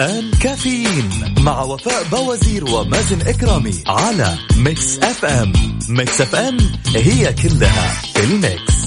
الآن 0.00 0.30
كافيين 0.42 1.10
مع 1.38 1.62
وفاء 1.62 2.04
بوازير 2.04 2.64
ومازن 2.64 3.28
إكرامي 3.28 3.74
على 3.86 4.38
Mix 4.56 4.98
FM. 4.98 5.52
Mix 5.88 6.20
FM 6.20 6.56
هي 6.96 7.32
كلها 7.32 7.92
في 8.14 8.24
الميكس. 8.24 8.80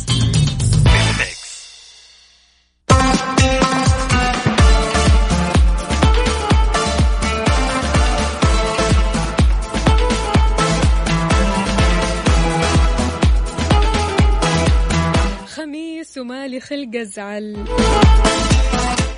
خميس 15.56 16.18
ومالي 16.18 16.60
خلق 16.60 16.96
ازعل 16.96 17.66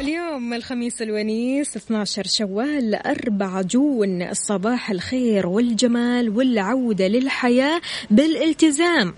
اليوم 0.02 0.54
الخميس 0.54 1.02
الونيس 1.02 1.78
12 1.78 2.24
شوال 2.28 2.96
4 2.96 3.62
جون 3.62 4.34
صباح 4.34 4.92
الخير 4.92 5.48
والجمال 5.48 6.38
والعودة 6.38 7.08
للحياة 7.08 7.82
بالالتزام. 8.12 9.14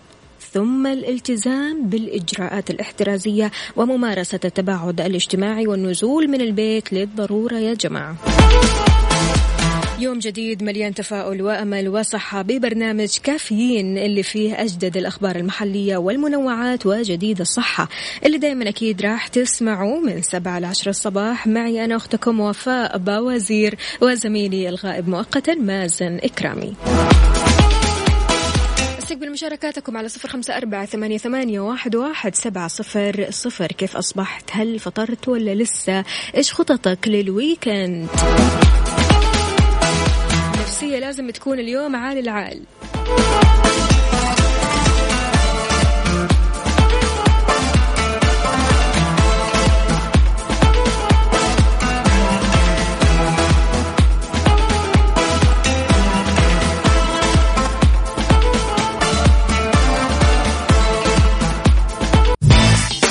ثم 0.53 0.88
الالتزام 0.88 1.89
بالإجراءات 1.89 2.70
الاحترازية 2.70 3.52
وممارسة 3.75 4.39
التباعد 4.45 5.02
الاجتماعي 5.02 5.67
والنزول 5.67 6.28
من 6.28 6.42
البيت 6.42 6.94
للضرورة 6.94 7.55
يا 7.55 7.73
جماعة. 7.73 8.16
يوم 10.00 10.20
جديد 10.20 10.64
مليان 10.64 10.94
تفاؤل 10.94 11.42
وأمل 11.42 11.90
وصحة 11.90 12.42
ببرنامج 12.42 13.17
كافيين 13.23 13.98
اللي 13.98 14.23
فيه 14.23 14.62
أجدد 14.62 14.98
الأخبار 14.98 15.36
المحلية 15.36 15.98
والمنوعات 15.98 16.86
وجديد 16.86 17.42
الصحة. 17.42 17.89
اللي 18.26 18.38
دائما 18.38 18.70
أكيد 18.70 19.02
راح 19.02 19.28
تسمعوا 19.28 20.00
من 20.00 20.22
7 20.22 20.59
ل 20.59 20.66
10 20.66 20.89
الصباح. 20.89 21.48
معي 21.48 21.86
أنا 21.86 21.95
أختكم 21.95 22.39
وفاء 22.39 22.98
باوزير 22.98 23.76
وزميلي 24.02 24.70
الغائب 24.70 25.09
مؤقتا 25.09 25.54
مازن 25.54 26.20
إكرامي. 26.23 26.73
استقبل 29.00 29.32
مشاركاتكم 29.32 29.98
على 29.98 30.09
صفر 30.09 30.30
خمسة 30.30 30.58
أربعة 30.58 30.86
ثمانية, 30.86 31.17
ثمانية 31.17 31.59
واحد, 31.59 31.95
واحد 31.95 32.36
سبعة 32.36 32.67
صفر 32.67 33.28
صفر. 33.30 33.67
كيف 33.67 33.98
أصبحت؟ 33.98 34.50
هل 34.52 34.80
فطرت 34.80 35.28
ولا 35.28 35.56
لسه؟ 35.56 36.04
إيش 36.36 36.54
خططك 36.54 37.08
للويكند؟ 37.08 38.08
نفسية 40.68 41.00
لازم 41.00 41.30
تكون 41.30 41.60
اليوم 41.60 41.96
عال 41.96 42.18
العال. 42.18 42.62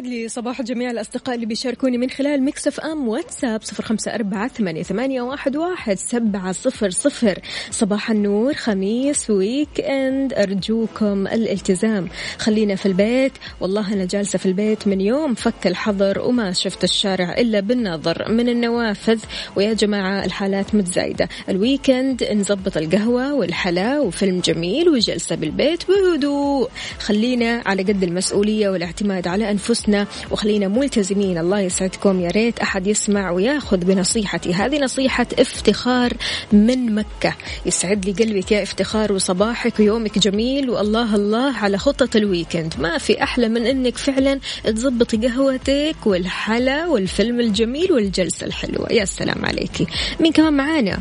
ويسعد 0.00 0.12
لي 0.12 0.28
صباح 0.28 0.62
جميع 0.62 0.90
الأصدقاء 0.90 1.34
اللي 1.34 1.46
بيشاركوني 1.46 1.98
من 1.98 2.10
خلال 2.10 2.42
ميكس 2.42 2.66
اف 2.66 2.80
أم 2.80 3.08
واتساب 3.08 3.62
صفر 3.62 3.84
خمسة 3.84 4.14
أربعة 4.14 4.48
ثمانية, 4.82 5.22
واحد, 5.22 5.56
واحد 5.56 5.98
سبعة 5.98 6.52
صفر 6.52 6.90
صفر. 6.90 7.38
صباح 7.70 8.10
النور 8.10 8.54
خميس 8.54 9.30
weekend 9.30 10.32
أرجوكم 10.34 11.26
الالتزام. 11.26 12.08
خلينا 12.38 12.74
في 12.74 12.86
البيت. 12.86 13.32
والله 13.60 13.92
أنا 13.92 14.04
جالسة 14.04 14.38
في 14.38 14.46
البيت 14.46 14.86
من 14.88 15.00
يوم 15.00 15.34
فك 15.34 15.66
الحظر 15.66 16.20
وما 16.20 16.52
شفت 16.52 16.84
الشارع 16.84 17.34
إلا 17.38 17.60
بالنظر 17.60 18.32
من 18.32 18.48
النوافذ. 18.48 19.18
ويا 19.56 19.72
جماعة 19.72 20.24
الحالات 20.24 20.74
متزايدة. 20.74 21.28
ال 21.48 21.57
weekend 21.57 22.24
نظبط 22.24 22.76
القهوة 22.76 23.34
والحلا 23.34 24.00
وفيلم 24.00 24.40
جميل 24.40 24.88
وجلسة 24.88 25.36
بالبيت 25.36 25.82
بهدوء 25.88 26.70
خلينا 27.00 27.62
على 27.66 27.82
قد 27.82 28.02
المسؤولية 28.02 28.68
والاعتماد 28.68 29.28
على 29.28 29.50
أنفسنا. 29.50 29.89
وخلينا 30.30 30.68
ملتزمين. 30.68 31.38
الله 31.38 31.60
يسعدكم. 31.60 32.20
يا 32.20 32.30
ريت 32.30 32.58
أحد 32.58 32.86
يسمع 32.86 33.30
وياخذ 33.30 33.76
بنصيحتي. 33.76 34.54
هذه 34.54 34.78
نصيحة 34.78 35.26
افتخار 35.38 36.12
من 36.52 36.94
مكة. 36.94 37.34
يسعد 37.66 38.04
لي 38.04 38.12
قلبك 38.12 38.52
يا 38.52 38.62
افتخار 38.62 39.12
وصباحك 39.12 39.80
ويومك 39.80 40.18
جميل. 40.18 40.70
والله 40.70 41.14
الله 41.14 41.56
على 41.56 41.78
خطة 41.78 42.16
ال 42.16 42.22
weekend. 42.22 42.74
ما 42.78 42.98
في 42.98 43.22
أحلى 43.22 43.48
من 43.48 43.66
أنك 43.66 43.96
فعلا 43.96 44.40
تظبطي 44.64 45.16
قهوتك 45.16 45.96
والحلا 46.06 46.86
والفيلم 46.86 47.40
الجميل 47.40 47.92
والجلسة 47.92 48.46
الحلوة. 48.46 48.92
يا 48.92 49.04
سلام 49.04 49.46
عليكي 49.46 49.86
مين 50.20 50.32
كمان 50.32 50.52
معانا؟ 50.52 50.98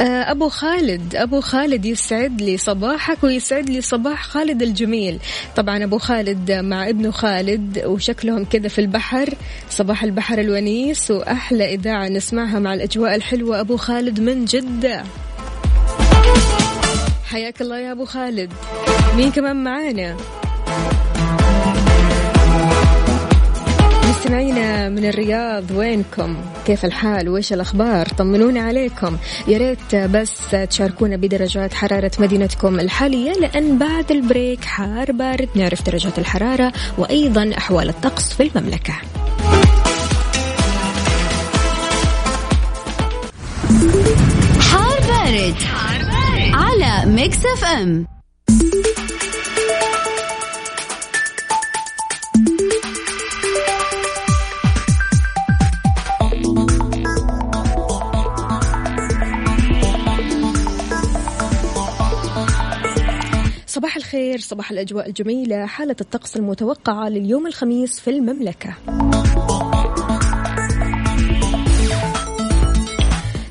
أبو 0.00 0.48
خالد 0.48 1.16
أبو 1.16 1.40
خالد 1.40 1.84
يسعد 1.84 2.42
لي 2.42 2.56
صباحك 2.56 3.24
ويسعد 3.24 3.70
لي 3.70 3.80
صباح 3.80 4.22
خالد 4.22 4.62
الجميل. 4.62 5.18
طبعا 5.56 5.84
أبو 5.84 5.98
خالد 5.98 6.52
مع 6.52 6.88
ابنه 6.88 7.10
خالد 7.10 7.82
وشكلهم 7.84 8.44
كذا 8.44 8.68
في 8.68 8.80
البحر 8.80 9.34
صباح 9.70 10.02
البحر 10.04 10.38
الونيس 10.38 11.10
وأحلى 11.10 11.74
إذاعة 11.74 12.08
نسمعها 12.08 12.58
مع 12.58 12.74
الأجواء 12.74 13.14
الحلوة. 13.14 13.60
أبو 13.60 13.76
خالد 13.76 14.20
من 14.20 14.44
جدة. 14.44 15.04
حياك 17.24 17.60
الله 17.60 17.78
يا 17.78 17.92
أبو 17.92 18.04
خالد. 18.04 18.52
مين 19.16 19.30
كمان 19.30 19.64
معانا؟ 19.64 20.16
مستمعينا 24.22 24.88
من 24.88 25.04
الرياض 25.04 25.70
وينكم؟ 25.70 26.36
كيف 26.66 26.84
الحال؟ 26.84 27.28
وإيش 27.28 27.52
الأخبار؟ 27.52 28.06
طمنونا 28.06 28.60
عليكم. 28.60 29.16
يا 29.48 29.58
ريت 29.58 29.94
بس 29.94 30.50
تشاركونا 30.70 31.16
بدرجات 31.16 31.74
حرارة 31.74 32.10
مدينتكم 32.18 32.80
الحالية 32.80 33.32
لأن 33.32 33.78
بعد 33.78 34.10
البريك 34.10 34.64
حار 34.64 35.12
بارد. 35.12 35.48
نعرف 35.54 35.82
درجات 35.82 36.18
الحرارة 36.18 36.72
وأيضا 36.98 37.50
أحوال 37.58 37.88
الطقس 37.88 38.32
في 38.32 38.42
المملكة. 38.42 38.92
حار 44.60 45.00
بارد, 45.00 45.54
حار 45.54 46.00
بارد. 46.02 46.54
على 46.54 47.10
Mix 47.10 47.46
FM. 47.46 48.06
الخير 64.12 64.38
صباح 64.38 64.70
الأجواء 64.70 65.08
الجميلة 65.08 65.66
حالة 65.66 65.96
الطقس 66.00 66.36
المتوقعة 66.36 67.08
لليوم 67.08 67.46
الخميس 67.46 68.00
في 68.00 68.10
المملكة. 68.10 68.74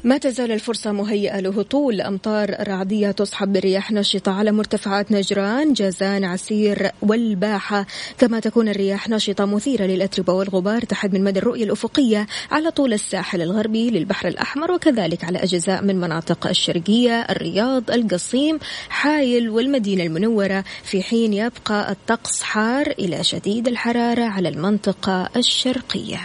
ما 0.03 0.17
تزال 0.17 0.51
الفرصة 0.51 0.91
مهيئة 0.91 1.39
لهطول 1.39 2.01
أمطار 2.01 2.67
رعدية 2.67 3.11
تصحب 3.11 3.53
برياح 3.53 3.91
نشطة 3.91 4.31
على 4.31 4.51
مرتفعات 4.51 5.11
نجران 5.11 5.73
جازان 5.73 6.23
عسير 6.23 6.91
والباحة. 7.01 7.85
كما 8.17 8.39
تكون 8.39 8.69
الرياح 8.69 9.09
نشطة 9.09 9.45
مثيرة 9.45 9.83
للأتربة 9.83 10.33
والغبار 10.33 10.81
تحد 10.81 11.13
من 11.13 11.23
مدى 11.23 11.39
الرؤية 11.39 11.63
الأفقية 11.63 12.27
على 12.51 12.71
طول 12.71 12.93
الساحل 12.93 13.41
الغربي 13.41 13.89
للبحر 13.89 14.27
الأحمر 14.27 14.71
وكذلك 14.71 15.23
على 15.23 15.43
أجزاء 15.43 15.83
من 15.83 15.95
مناطق 15.95 16.47
الشرقية 16.47 17.21
الرياض 17.21 17.91
القصيم 17.91 18.59
حايل 18.89 19.49
والمدينة 19.49 20.03
المنورة. 20.03 20.63
في 20.83 21.03
حين 21.03 21.33
يبقى 21.33 21.91
الطقس 21.91 22.41
حار 22.41 22.87
إلى 22.87 23.23
شديد 23.23 23.67
الحرارة 23.67 24.23
على 24.23 24.49
المنطقة 24.49 25.29
الشرقية. 25.35 26.19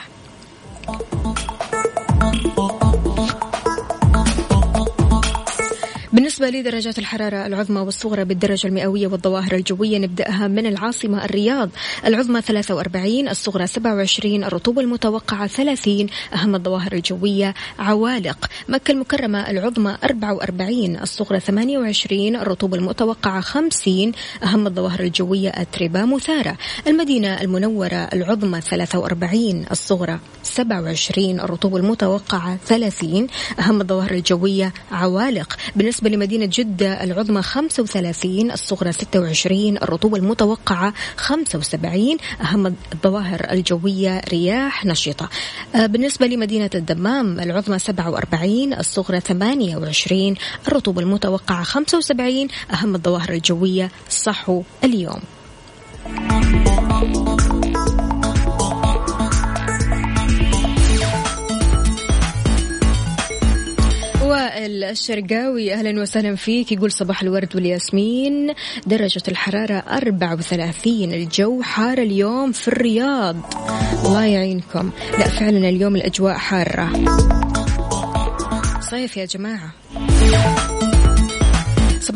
بالنسبة 6.16 6.50
لدرجات 6.50 6.98
الحرارة 6.98 7.46
العظمى 7.46 7.80
والصغرى 7.80 8.24
بالدرجة 8.24 8.66
المئوية 8.66 9.06
والظواهر 9.06 9.54
الجوية 9.54 9.98
نبدأها 9.98 10.48
من 10.48 10.66
العاصمة 10.66 11.24
الرياض. 11.24 11.70
العظمى 12.06 12.40
43 12.40 13.28
الصغرى 13.28 13.66
27 13.66 14.44
الرطوبة 14.44 14.80
المتوقعة 14.80 15.46
30 15.46 16.06
أهم 16.34 16.54
الظواهر 16.54 16.92
الجوية 16.92 17.54
عوالق. 17.78 18.46
مكة 18.68 18.92
المكرمة 18.92 19.50
العظمى 19.50 19.96
44 20.04 20.96
الصغرى 20.96 21.40
28 21.40 22.36
الرطوبة 22.36 22.76
المتوقعة 22.76 23.40
50 23.40 24.12
أهم 24.42 24.66
الظواهر 24.66 25.00
الجوية 25.00 25.48
أتربة 25.50 26.04
مثارة. 26.04 26.56
المدينة 26.86 27.40
المنورة 27.40 28.08
العظمى 28.12 28.60
43 28.60 29.66
الصغرى 29.70 30.18
27 30.42 31.40
الرطوبة 31.40 31.76
المتوقعة 31.76 32.56
30 32.66 33.26
أهم 33.60 33.80
الظواهر 33.80 34.10
الجوية 34.10 34.72
عوالق. 34.92 35.56
بالنسبة 35.76 36.05
بالنسبة 36.06 36.24
لمدينة 36.24 36.50
جدة 36.52 37.04
العظمى 37.04 37.42
35 37.42 38.50
الصغرى 38.50 38.92
26 38.92 39.76
الرطوبة 39.76 40.16
المتوقعة 40.16 40.94
75 41.16 42.16
أهم 42.40 42.66
الظواهر 42.94 43.46
الجوية 43.50 44.20
رياح 44.28 44.84
نشطة. 44.84 45.28
آه، 45.74 45.86
بالنسبة 45.86 46.26
لمدينة 46.26 46.70
الدمام 46.74 47.40
العظمى 47.40 47.78
47 47.78 48.72
الصغرى 48.72 49.20
28 49.20 50.34
الرطوبة 50.68 51.00
المتوقعة 51.00 51.62
75 51.62 52.48
أهم 52.72 52.94
الظواهر 52.94 53.30
الجوية 53.30 53.90
صحو 54.08 54.62
اليوم. 54.84 55.20
وائل 64.56 64.84
الشرقاوي 64.84 65.74
أهلا 65.74 66.02
وسهلا 66.02 66.34
فيك. 66.36 66.72
يقول 66.72 66.92
صباح 66.92 67.22
الورد 67.22 67.56
والياسمين. 67.56 68.54
درجة 68.86 69.22
الحرارة 69.28 69.74
34 69.74 71.12
الجو 71.12 71.62
حار 71.62 71.98
اليوم 71.98 72.52
في 72.52 72.68
الرياض. 72.68 73.36
الله 74.04 74.24
يعينكم. 74.24 74.90
لا 75.18 75.28
فعلا 75.28 75.68
اليوم 75.68 75.96
الأجواء 75.96 76.34
حارة. 76.34 76.92
صيف 78.80 79.16
يا 79.16 79.24
جماعة. 79.24 79.74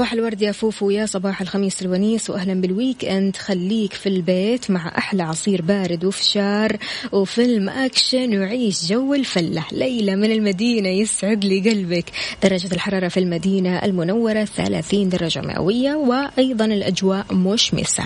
صباح 0.01 0.13
الورد 0.13 0.43
يا 0.43 0.53
فوفو 0.53 0.91
يا 0.91 1.07
صباح 1.07 1.41
الخميس 1.41 1.83
الونيس 1.83 2.31
واهلا 2.31 2.61
بال 2.61 3.05
weekend. 3.05 3.37
خليك 3.37 3.93
في 3.93 4.09
البيت 4.09 4.71
مع 4.71 4.99
أحلى 4.99 5.23
عصير 5.23 5.63
بارد 5.63 6.05
وفشار 6.05 6.77
وفيلم 7.13 7.69
أكشن 7.69 8.41
وعيش 8.41 8.87
جو 8.87 9.15
الفله 9.15 9.65
ليلى 9.73 10.17
من 10.17 10.33
المدينة 10.33 10.89
يسعد 10.89 11.45
لي 11.45 11.71
قلبك. 11.71 12.05
درجة 12.43 12.75
الحرارة 12.75 13.09
في 13.09 13.21
المدينة 13.21 13.85
المنورة 13.85 14.45
30 14.45 15.09
درجة 15.09 15.41
مئوية 15.41 15.95
وأيضا 15.95 16.65
الأجواء 16.65 17.35
مشمسة. 17.35 18.05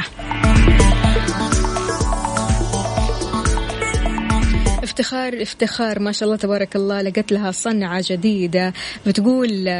افتخار 4.94 5.43
افتخار 5.43 5.99
ما 5.99 6.12
شاء 6.12 6.26
الله 6.26 6.37
تبارك 6.37 6.76
الله 6.76 7.02
لقت 7.02 7.32
لها 7.32 7.50
صنعة 7.50 8.05
جديدة. 8.06 8.73
بتقول 9.06 9.70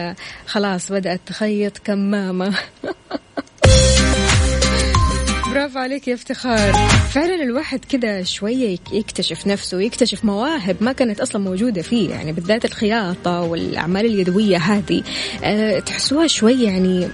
خلاص 0.47 0.93
بدأت 0.93 1.21
تخيط 1.27 1.79
كمامة. 1.79 2.55
برافو 5.51 5.79
عليك 5.79 6.09
يا 6.09 6.15
افتخار. 6.15 6.73
فعلا 7.13 7.35
الواحد 7.35 7.85
كذا 7.85 8.23
شوية 8.23 8.79
يكتشف 8.93 9.47
نفسه 9.47 9.81
يكتشف 9.81 10.25
مواهب 10.25 10.77
ما 10.81 10.93
كانت 10.93 11.21
أصلا 11.21 11.43
موجودة 11.43 11.83
فيه. 11.83 12.11
يعني 12.11 12.33
بالذات 12.33 12.65
الخياطة 12.65 13.41
والأعمال 13.41 14.07
اليدوية 14.07 14.57
هذه. 14.57 15.03
أه 15.45 15.79
تحسوها 15.79 16.27
شوية 16.27 16.71
يعني 16.71 17.09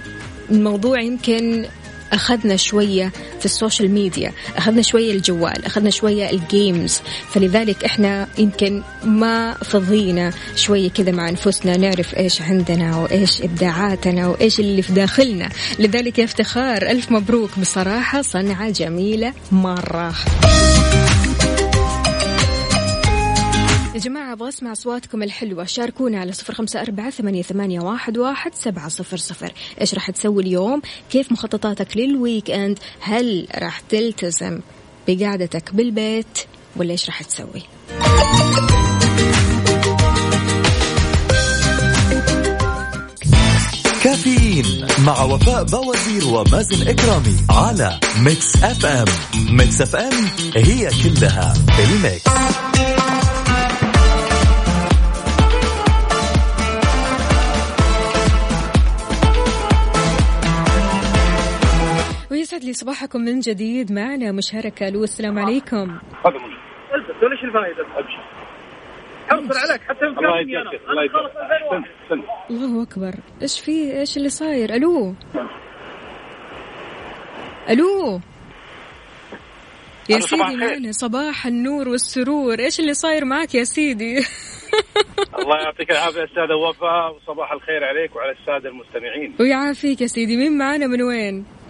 الموضوع 0.51 1.01
يمكن 1.01 1.65
أخذنا 2.13 2.55
شوية 2.55 3.11
في 3.39 3.45
ال 3.45 3.52
social 3.52 3.91
media 3.91 4.31
أخذنا 4.57 4.81
شوية 4.81 5.11
الجوال 5.11 5.65
أخذنا 5.65 5.89
شوية 5.89 6.29
ال 6.29 6.41
games 6.41 7.01
فلذلك 7.29 7.83
إحنا 7.83 8.27
يمكن 8.37 8.83
ما 9.03 9.53
فضينا 9.53 10.33
شوية 10.55 10.89
كذا 10.89 11.11
مع 11.11 11.29
أنفسنا 11.29 11.77
نعرف 11.77 12.17
إيش 12.17 12.41
عندنا 12.41 12.97
وإيش 12.97 13.41
إبداعاتنا 13.41 14.27
وإيش 14.27 14.59
اللي 14.59 14.81
في 14.81 14.93
داخلنا. 14.93 15.49
لذلك 15.79 16.19
يا 16.19 16.23
افتخار 16.23 16.81
ألف 16.81 17.11
مبروك. 17.11 17.59
بصراحة 17.59 18.21
صنعة 18.21 18.69
جميلة 18.69 19.33
مرة. 19.51 20.13
يا 23.93 23.99
جماعة 23.99 24.33
أبغى 24.33 24.49
أسمع 24.49 24.71
أصواتكم 24.71 25.23
الحلوة. 25.23 25.65
شاركونا 25.65 26.19
على 26.19 26.31
صفر 26.31 26.53
خمسة 26.53 26.81
أربعة 26.81 27.09
ثمانية, 27.09 27.41
ثمانية 27.41 27.79
واحد, 27.79 28.17
واحد 28.17 28.55
سبعة 28.55 28.89
صفر 28.89 29.17
صفر. 29.17 29.53
إيش 29.81 29.93
راح 29.93 30.11
تسوي 30.11 30.43
اليوم؟ 30.43 30.81
كيف 31.09 31.31
مخططاتك 31.31 31.97
لل 31.97 32.51
weekend 32.51 32.79
هل 32.99 33.47
راح 33.55 33.79
تلتزم 33.79 34.59
بقعدتك 35.07 35.73
بالبيت 35.73 36.39
ولا 36.75 36.91
إيش 36.91 37.05
راح 37.05 37.23
تسوي؟ 37.23 37.61
كافيين 44.03 44.87
مع 45.05 45.23
وفاء 45.23 45.63
بوازير 45.63 46.27
ومازن 46.27 46.87
إكرامي 46.87 47.35
على 47.49 47.99
Mix 48.19 48.55
FM 48.63 49.05
Mix 49.49 49.81
FM 49.81 50.13
هي 50.55 50.89
كلها 51.03 51.53
ال 51.79 51.89
mix. 51.89 52.31
يسعد 62.51 62.63
لي 62.63 62.73
صباحكم 62.73 63.21
من 63.21 63.39
جديد 63.39 63.91
معنا 63.91 64.31
مشاركة. 64.31 64.87
ألو 64.87 65.03
السلام 65.03 65.39
عليكم. 65.39 65.99
هذا 66.25 66.37
من 67.23 67.31
إيش 67.31 67.43
الفائدة؟ 67.43 67.85
أبشر. 67.95 68.23
حرصر 69.29 69.59
عليك 69.59 69.81
حتى 69.81 70.05
الله 70.05 70.39
يجزاك 70.39 70.81
الله 70.89 71.03
يجزاك 71.03 72.25
الله 72.49 72.83
أكبر. 72.83 73.13
إيش 73.41 73.59
في 73.59 73.99
إيش 73.99 74.17
اللي 74.17 74.29
صاير؟ 74.29 74.73
ألو. 74.75 75.13
ألو. 77.69 78.19
يا 80.09 80.19
سيدي 80.19 80.57
معنا 80.57 80.91
صباح 80.91 81.45
النور 81.45 81.89
والسرور. 81.89 82.59
إيش 82.59 82.79
اللي 82.79 82.93
صاير 82.93 83.25
معك 83.25 83.55
يا 83.55 83.63
سيدي؟ 83.63 84.17
الله 85.39 85.57
يعطيك 85.63 85.91
العافية 85.91 86.23
استاذه 86.23 86.55
وفاء 86.69 87.15
وصباح 87.15 87.51
الخير 87.51 87.83
عليك 87.83 88.15
وعلى 88.15 88.31
السادة 88.31 88.69
المستمعين. 88.69 89.35
ويعافيك 89.39 90.01
يا 90.01 90.07
سيدي. 90.07 90.37
مين 90.37 90.57
معنا 90.57 90.87
من 90.87 91.01
وين؟ 91.01 91.60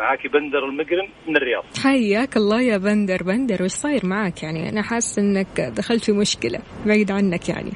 معاكي 0.00 0.28
بندر 0.28 0.64
المقرن 0.64 1.08
من 1.28 1.36
الرياض. 1.36 1.64
حياك 1.84 2.36
الله 2.36 2.62
يا 2.62 2.76
بندر. 2.76 3.22
بندر 3.22 3.62
وش 3.62 3.70
صاير 3.70 4.06
معك 4.06 4.42
يعني؟ 4.42 4.68
أنا 4.68 4.82
حاسس 4.82 5.18
إنك 5.18 5.60
دخلت 5.60 6.04
في 6.04 6.12
مشكلة 6.12 6.58
بعيد 6.86 7.10
عنك 7.10 7.48
يعني. 7.48 7.72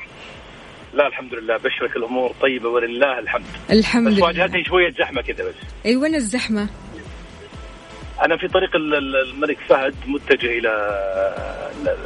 لا 0.94 1.06
الحمد 1.06 1.34
لله 1.34 1.56
بشرك 1.56 1.96
الأمور 1.96 2.32
طيبة 2.40 2.68
ولله 2.68 3.18
الحمد. 3.18 3.44
الحمد 3.70 4.08
بس 4.08 4.14
لله. 4.14 4.26
واجهتني 4.26 4.64
شوية 4.64 4.90
زحمة 4.90 5.22
كذا 5.22 5.48
بس. 5.48 5.54
إي 5.86 5.96
وين 5.96 6.14
الزحمة؟ 6.14 6.68
أنا 8.24 8.36
في 8.36 8.48
طريق 8.48 8.76
الملك 8.76 9.58
فهد 9.68 9.94
متجه 10.06 10.58
إلى 10.58 10.70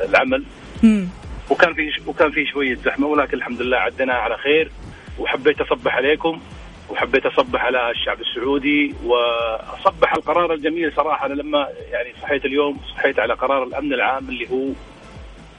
العمل. 0.09 0.45
مم. 0.83 1.09
وكان 1.51 1.75
في 1.75 1.83
وكان 2.07 2.31
في 2.31 2.45
شوية 2.53 2.75
زحمة 2.75 3.07
ولكن 3.07 3.37
الحمد 3.37 3.63
لله 3.63 3.77
عديناها 3.77 4.17
على 4.17 4.37
خير 4.37 4.71
وحبيت 5.19 5.61
أصبح 5.61 5.95
عليكم. 5.97 6.41
وحبيت 6.91 7.27
أصبح 7.27 7.65
على 7.65 7.91
الشعب 7.91 8.21
السعودي 8.21 8.95
وأصبح 9.05 10.15
القرار 10.15 10.53
الجميل 10.55 10.93
صراحة. 10.93 11.27
أنا 11.27 11.35
لما 11.35 11.69
يعني 11.93 12.13
صحيت 12.23 12.45
اليوم 12.45 12.81
صحيت 12.97 13.19
على 13.19 13.35
قرار 13.35 13.63
الأمن 13.63 13.93
العام 13.93 14.29
اللي 14.29 14.51
هو 14.51 14.73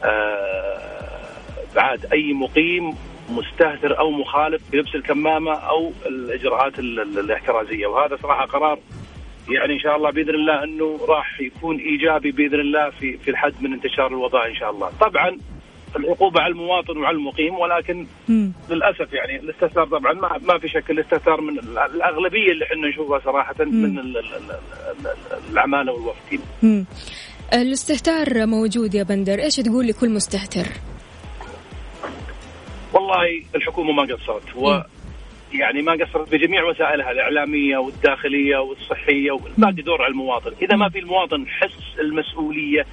آه 0.03 1.29
بعد 1.75 2.05
أي 2.13 2.33
مقيم 2.33 2.95
مستهتر 3.29 3.99
أو 3.99 4.11
مخالف 4.11 4.61
بلبس 4.71 4.95
الكمامة 4.95 5.53
أو 5.53 5.91
الإجراءات 6.05 6.79
الاحترازية. 6.79 7.87
وهذا 7.87 8.17
صراحة 8.23 8.45
قرار 8.45 8.79
يعني 9.49 9.73
إن 9.73 9.79
شاء 9.79 9.95
الله 9.95 10.11
بإذن 10.11 10.29
الله 10.35 10.63
إنه 10.63 10.99
راح 11.09 11.41
يكون 11.41 11.77
إيجابي 11.77 12.31
بإذن 12.31 12.59
الله 12.59 12.89
في 12.89 13.17
في 13.17 13.31
الحد 13.31 13.53
من 13.61 13.73
انتشار 13.73 14.07
الوباء 14.07 14.47
إن 14.47 14.55
شاء 14.55 14.71
الله. 14.71 14.91
طبعا 15.01 15.37
العقوبة 15.95 16.41
على 16.41 16.51
المواطن 16.51 16.97
وعلى 16.97 17.17
المقيم 17.17 17.55
ولكن 17.59 18.07
مم. 18.29 18.51
للأسف 18.69 19.13
يعني 19.13 19.39
الاستهتار 19.39 19.85
طبعا 19.85 20.13
ما, 20.13 20.37
ما 20.53 20.59
في 20.59 20.67
شك 20.67 20.91
الاستهتار 20.91 21.41
من 21.41 21.59
ال- 21.59 21.77
الأغلبية 21.77 22.51
اللي 22.51 22.65
إحنا 22.65 22.87
نشوفها 22.89 23.19
صراحة 23.19 23.55
من 23.59 23.99
ال- 23.99 24.17
ال- 24.17 24.59
العماله 25.51 25.91
والوافدين. 25.93 26.85
الاستهتار 27.53 28.45
موجود 28.45 28.95
يا 28.95 29.03
بندر 29.03 29.39
إيش 29.39 29.55
تقول 29.55 29.87
لكل 29.87 30.09
مستهتر 30.09 30.67
والله 32.93 33.43
الحكومة 33.55 33.91
ما 33.91 34.03
قصرت 34.03 34.55
و 34.55 34.81
يعني 35.53 35.81
ما 35.81 35.91
قصرت 35.91 36.31
بجميع 36.31 36.63
وسائلها 36.63 37.11
الإعلامية 37.11 37.77
والداخلية 37.77 38.57
والصحية 38.57 39.31
والباقي 39.31 39.81
دور 39.81 40.01
على 40.01 40.11
المواطن، 40.11 40.51
إذا 40.61 40.75
ما 40.75 40.89
في 40.89 40.99
المواطن 40.99 41.47
حس 41.47 41.99
المسؤولية. 41.99 42.85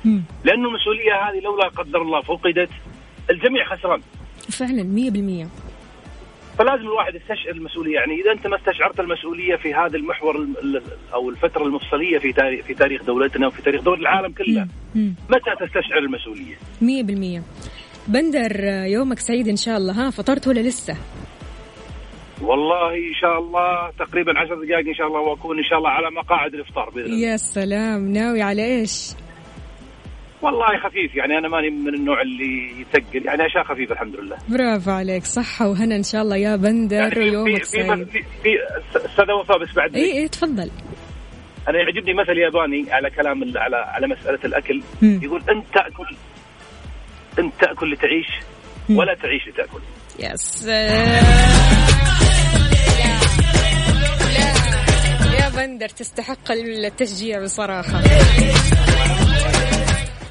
لأنه 0.44 0.68
المسؤولية 0.68 1.12
هذه 1.28 1.40
لولا 1.40 1.68
قدر 1.68 2.02
الله 2.02 2.20
فقدت 2.20 2.70
الجميع 3.30 3.64
خسران. 3.76 4.00
فعلا 4.50 4.82
مية 4.82 5.10
بالمية. 5.10 5.46
فلازم 6.58 6.82
الواحد 6.82 7.14
يستشعر 7.14 7.54
المسؤولية. 7.54 7.94
يعني 7.94 8.14
إذا 8.20 8.32
أنت 8.32 8.46
ما 8.46 8.56
استشعرت 8.56 9.00
المسؤولية 9.00 9.56
في 9.56 9.74
هذا 9.74 9.96
المحور 9.96 10.36
ال- 10.36 10.76
ال- 10.76 10.82
أو 11.14 11.30
الفترة 11.30 11.64
المفصلية 11.64 12.18
في 12.18 12.32
تاريخ 12.32 12.64
في 12.66 12.74
تاريخ 12.74 13.04
دولتنا 13.04 13.46
وفي 13.46 13.62
تاريخ 13.62 13.82
دول 13.82 14.00
العالم 14.00 14.32
كله. 14.32 14.66
متى 15.30 15.50
تستشعر 15.60 15.98
المسؤولية؟ 15.98 16.54
مية 16.82 17.02
بالمية. 17.02 17.42
بندر 18.08 18.60
يومك 18.86 19.18
سعيد 19.18 19.48
إن 19.48 19.56
شاء 19.56 19.76
الله. 19.76 20.06
ها 20.06 20.10
فطرت 20.10 20.48
ولا 20.48 20.60
لسه؟ 20.60 20.96
والله 22.42 22.94
إن 22.94 23.14
شاء 23.20 23.38
الله 23.38 23.90
تقريبا 23.98 24.38
عشر 24.38 24.54
دقائق 24.54 24.88
إن 24.88 24.94
شاء 24.94 25.06
الله 25.06 25.20
وأكون 25.20 25.58
إن 25.58 25.64
شاء 25.64 25.78
الله 25.78 25.90
على 25.90 26.10
مقاعد 26.10 26.54
الإفطار 26.54 26.90
بإذن 26.90 27.06
الله. 27.06 27.28
يا 27.28 27.36
سلام 27.36 28.12
ناوي 28.12 28.42
على 28.42 28.64
إيش 28.64 29.10
والله 30.42 30.66
خفيف 30.84 31.14
يعني 31.14 31.38
أنا 31.38 31.48
ماني 31.48 31.70
من 31.70 31.94
النوع 31.94 32.22
اللي 32.22 32.80
يثقل 32.80 33.26
يعني 33.26 33.46
أشياء 33.46 33.64
خفيفة 33.64 33.92
الحمد 33.92 34.16
لله. 34.16 34.36
برافو 34.48 34.90
عليك 34.90 35.24
صحة 35.24 35.68
وهنا 35.68 35.96
إن 35.96 36.02
شاء 36.02 36.22
الله 36.22 36.36
يا 36.36 36.56
بندر 36.56 36.96
يعني 36.96 37.18
ويومك 37.20 37.64
في 37.64 37.70
في, 37.70 37.86
سعيد 37.86 38.08
في, 38.08 38.22
في 38.42 38.48
أستاذ 38.96 39.30
وفاء 39.32 39.58
بس 39.58 39.74
بعد 39.76 39.96
إي 39.96 40.18
إي 40.18 40.28
تفضل 40.28 40.70
أنا 41.68 41.78
يعجبني 41.78 42.14
مثل 42.14 42.38
ياباني 42.38 42.92
على 42.92 43.10
كلام 43.10 43.52
على 43.56 43.76
على 43.76 44.06
مسألة 44.06 44.38
الأكل 44.44 44.82
مم. 45.02 45.20
يقول 45.22 45.42
أنت 45.50 45.66
تأكل 45.74 46.16
أنت 47.38 47.54
تأكل 47.60 47.92
لتعيش. 47.92 48.26
ولا 48.90 49.14
تعيش 49.14 49.48
لتأكل. 49.48 49.80
يا 50.20 50.36
سلام 50.36 52.25
بندر 55.56 55.88
تستحق 55.88 56.52
التشجيع 56.52 57.42
بصراحة. 57.42 58.02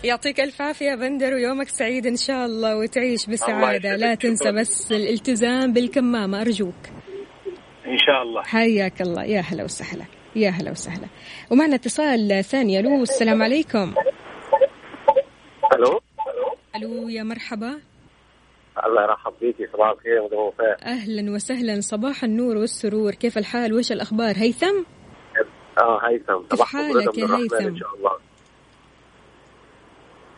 يعطيك 0.03 0.39
ألف 0.39 0.61
عافية 0.61 0.85
يا 0.85 0.95
بندر 0.95 1.33
ويومك 1.33 1.67
سعيد 1.67 2.05
إن 2.05 2.15
شاء 2.15 2.45
الله 2.45 2.77
وتعيش 2.77 3.25
بسعادة 3.25 3.89
يسعدك. 3.89 4.01
لا 4.01 4.15
تنسى. 4.15 4.51
بس 4.51 4.91
الالتزام 4.91 5.73
بالكمامة. 5.73 6.41
أرجوك. 6.41 6.75
إن 7.87 7.97
شاء 7.97 8.21
الله. 8.21 8.43
حياك 8.43 9.01
الله. 9.01 9.23
يا 9.23 9.41
هلا 9.41 9.63
وسهلا. 9.63 10.05
يا 10.35 10.49
هلا 10.49 10.71
وسهلا. 10.71 11.07
ومعنا 11.49 11.75
اتصال 11.75 12.43
ثاني. 12.43 12.79
ألو 12.79 13.03
السلام 13.03 13.43
عليكم. 13.43 13.93
ألو. 15.75 16.01
ألو 16.75 17.09
يا 17.09 17.23
مرحبا. 17.23 17.79
الله 18.85 19.03
يرحب 19.03 19.33
فيكي 19.39 19.71
صباح 19.73 19.89
الخير 19.89 20.25
مدام 20.25 20.39
وفاء 20.39 20.85
أهلا 20.85 21.31
وسهلا. 21.31 21.81
صباح 21.81 22.23
النور 22.23 22.57
والسرور. 22.57 23.11
كيف 23.11 23.37
الحال؟ 23.37 23.73
وش 23.73 23.91
الأخبار؟ 23.91 24.37
هيثم؟ 24.37 24.94
آه 25.77 26.07
هيثم. 26.07 26.37
كيف 26.49 26.53
صباحكم 26.59 26.77
حالك 26.77 27.17
يا 27.17 27.25
من 27.25 27.31
الرحمن 27.31 27.41
هيثم؟ 27.53 27.67
إن 27.67 27.77
شاء 27.77 27.95
الله. 27.95 28.11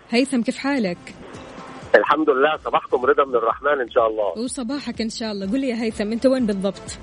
هيثم 0.09 0.41
كيف 0.41 0.57
حالك؟ 0.57 0.97
الحمد 1.95 2.29
لله 2.29 2.57
صباحكم 2.57 3.05
رضا 3.05 3.25
من 3.25 3.35
الرحمن 3.35 3.81
إن 3.81 3.89
شاء 3.89 4.07
الله. 4.07 4.37
وصباحك 4.43 5.01
إن 5.01 5.09
شاء 5.09 5.31
الله. 5.31 5.51
قل 5.51 5.59
لي 5.59 5.69
يا 5.69 5.75
هيثم 5.83 6.11
أنت 6.11 6.25
وين 6.25 6.45
بالضبط؟ 6.45 6.97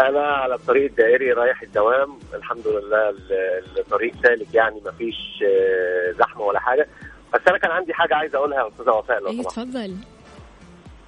أنا 0.00 0.20
على 0.26 0.54
الطريق 0.54 0.84
الدائري 0.90 1.32
رايح 1.32 1.62
الدوام. 1.62 2.18
الحمد 2.34 2.66
لله 2.68 3.08
ال- 3.10 3.78
الطريق 3.78 4.14
سالك 4.22 4.54
يعني 4.54 4.80
ما 4.84 4.90
فيش 4.92 5.44
زحمة 6.18 6.42
ولا 6.42 6.60
حاجة. 6.60 6.88
بس 7.34 7.40
أنا 7.48 7.58
كان 7.58 7.70
عندي 7.70 7.94
حاجة 7.94 8.14
عايز 8.14 8.34
أقولها 8.34 8.58
يا 8.62 8.68
أستاذة 8.68 8.90
وفاء 8.90 9.20
لو 9.20 9.32
سمحت. 9.32 9.46
تفضل 9.46 9.96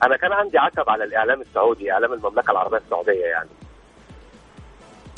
أنا 0.05 0.17
كان 0.17 0.33
عندي 0.33 0.59
عتب 0.59 0.91
على 0.91 1.05
الإعلام 1.05 1.41
السعودي 1.41 1.93
إعلام 1.93 2.13
المملكة 2.13 2.51
العربية 2.51 2.77
السعودية 2.79 3.25
يعني. 3.25 3.49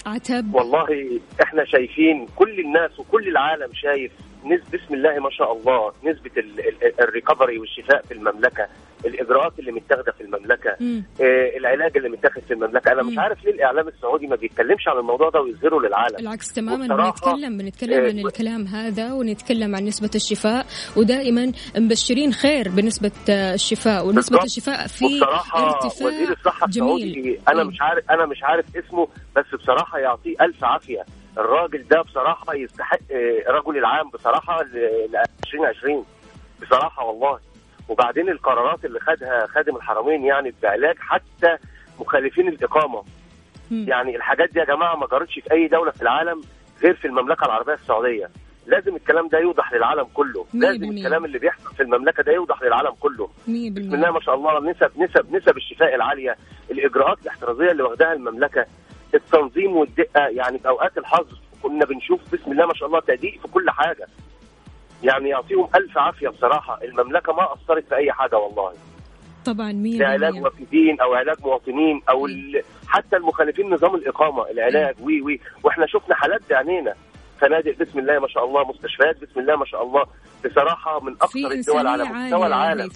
عتب 0.06 0.54
والله 0.54 1.20
إحنا 1.42 1.64
شايفين 1.64 2.26
كل 2.36 2.60
الناس 2.60 2.98
وكل 3.00 3.28
العالم 3.28 3.68
شايف 3.74 4.12
نسبة 4.44 4.78
بسم 4.78 4.94
الله 4.94 5.18
ما 5.18 5.30
شاء 5.30 5.52
الله 5.52 5.92
نسبة 6.04 6.30
ال- 6.36 6.60
ال- 6.68 7.00
الريكفري 7.00 7.58
والشفاء 7.58 8.02
في 8.02 8.14
المملكة 8.14 8.66
الإجراءات 9.04 9.52
اللي 9.58 9.72
متاخدة 9.72 10.12
في 10.12 10.20
المملكة 10.20 10.76
مم. 10.80 11.04
آه 11.20 11.56
العلاج 11.58 11.96
اللي 11.96 12.08
متاخد 12.08 12.42
في 12.42 12.54
المملكة 12.54 12.92
أنا 12.92 13.02
مش 13.02 13.12
مم. 13.12 13.20
عارف 13.20 13.44
ليه 13.44 13.52
الإعلام 13.52 13.88
السعودي 13.88 14.26
ما 14.26 14.36
بيتكلمش 14.36 14.88
عن 14.88 14.98
الموضوع 14.98 15.30
ده 15.30 15.40
ويظهره 15.40 15.80
للعالم 15.80 16.16
العكس 16.18 16.52
تماما 16.52 16.86
بنتكلم 16.96 17.58
بنتكلم 17.58 17.94
عن 18.04 18.18
آه، 18.18 18.22
الكلام 18.26 18.66
هذا 18.66 19.12
ونتكلم 19.12 19.76
عن 19.76 19.84
نسبة 19.84 20.10
الشفاء 20.14 20.66
ودائما 20.96 21.52
مبشرين 21.78 22.32
خير 22.32 22.68
بنسبة 22.68 23.12
آه، 23.30 23.54
الشفاء 23.54 24.06
ونسبة. 24.06 24.44
الشفاء 24.44 24.86
في 24.86 25.04
ارتفاع 25.56 26.06
وزير 26.08 26.32
الصحة 26.32 26.66
جميل 26.66 26.92
السعودي 27.08 27.40
أنا 27.48 27.62
مم. 27.64 27.68
مش 27.70 27.80
عارف 27.80 28.10
أنا 28.10 28.26
مش 28.26 28.42
عارف 28.42 28.66
اسمه 28.76 29.08
بس 29.40 29.54
بصراحة 29.54 29.98
يعطيه 29.98 30.34
ألف 30.40 30.64
عافية. 30.64 31.04
الراجل 31.38 31.88
ده 31.90 32.02
بصراحة 32.02 32.54
يستحق 32.54 32.98
آه، 33.12 33.50
رجل 33.52 33.78
العام 33.78 34.10
بصراحة 34.10 34.62
ل 34.62 34.76
ل 35.12 35.16
2020 35.46 36.04
بصراحة 36.62 37.04
والله. 37.04 37.38
وبعدين 37.88 38.28
القرارات 38.28 38.84
اللي 38.84 39.00
خدها 39.00 39.46
خادم 39.46 39.76
الحرمين 39.76 40.24
يعني 40.24 40.54
بعلاج 40.62 40.96
حتى 40.98 41.56
مخالفين 42.00 42.48
الإقامة. 42.48 43.02
مم. 43.70 43.86
يعني 43.88 44.16
الحاجات 44.16 44.48
دي 44.52 44.58
يا 44.60 44.64
جماعة 44.64 44.96
ما 44.96 45.06
جرتش 45.06 45.34
في 45.38 45.52
أي 45.52 45.68
دولة 45.68 45.90
في 45.90 46.02
العالم 46.02 46.40
غير 46.82 46.94
في 46.94 47.04
المملكة 47.06 47.44
العربية 47.44 47.74
السعودية. 47.74 48.30
لازم 48.66 48.96
الكلام 48.96 49.28
ده 49.28 49.38
يوضح 49.38 49.72
للعالم 49.72 50.04
كله. 50.14 50.46
لازم 50.54 50.78
بالمية. 50.80 51.00
الكلام 51.02 51.24
اللي 51.24 51.38
بيحصل 51.38 51.74
في 51.74 51.82
المملكة 51.82 52.22
ده 52.22 52.32
يوضح 52.32 52.62
للعالم 52.62 52.90
كله. 53.00 53.30
بسم 53.46 53.94
الله 53.94 54.10
ما 54.10 54.20
شاء 54.20 54.34
الله. 54.34 54.60
نسب 54.70 54.90
نسب 54.98 55.34
نسب 55.36 55.56
الشفاء 55.56 55.94
العالية. 55.94 56.36
الإجراءات 56.70 57.18
الاحترازية 57.22 57.70
اللي 57.70 57.82
واخداها 57.82 58.12
المملكة 58.12 58.66
التنظيم 59.14 59.76
والدقه 59.76 60.26
يعني 60.28 60.58
في 60.58 60.68
أوقات 60.68 60.98
الحظر 60.98 61.38
كنا 61.62 61.84
بنشوف 61.84 62.20
بسم 62.34 62.52
الله 62.52 62.66
ما 62.66 62.74
شاء 62.74 62.88
الله 62.88 63.00
تدقيق 63.00 63.40
في 63.40 63.48
كل 63.48 63.70
حاجة. 63.70 64.06
يعني 65.02 65.28
يعطيهم 65.28 65.68
ألف 65.74 65.98
عافية 65.98 66.28
بصراحة. 66.28 66.78
المملكة 66.82 67.32
ما 67.32 67.44
قصرت 67.44 67.84
في 67.88 67.96
أي 67.96 68.12
حاجة 68.12 68.36
والله. 68.36 68.72
طبعا 69.44 69.72
مية 69.72 69.98
لعلاج 69.98 70.32
بالمية. 70.32 70.42
وافدين 70.42 71.00
أو 71.00 71.14
علاج 71.14 71.36
مواطنين 71.40 72.02
أو 72.08 72.26
ال... 72.26 72.62
حتى 72.88 73.16
المخالفين 73.16 73.70
نظام 73.70 73.94
الإقامة 73.94 74.50
العلاج 74.50 74.94
وي 75.00 75.22
وي. 75.22 75.40
وإحنا 75.64 75.86
شفنا 75.86 76.14
حالات 76.14 76.40
بعينينا. 76.50 76.94
فنادق 77.40 77.78
بسم 77.80 77.98
الله 77.98 78.18
ما 78.18 78.28
شاء 78.28 78.44
الله 78.44 78.68
مستشفيات 78.68 79.16
بسم 79.22 79.40
الله 79.40 79.56
ما 79.56 79.64
شاء 79.64 79.82
الله. 79.82 80.04
بصراحة 80.44 81.00
من 81.00 81.12
أكثر 81.12 81.50
الدول 81.50 81.86
على 81.86 82.04
مستوى 82.04 82.46
العالم. 82.46 82.90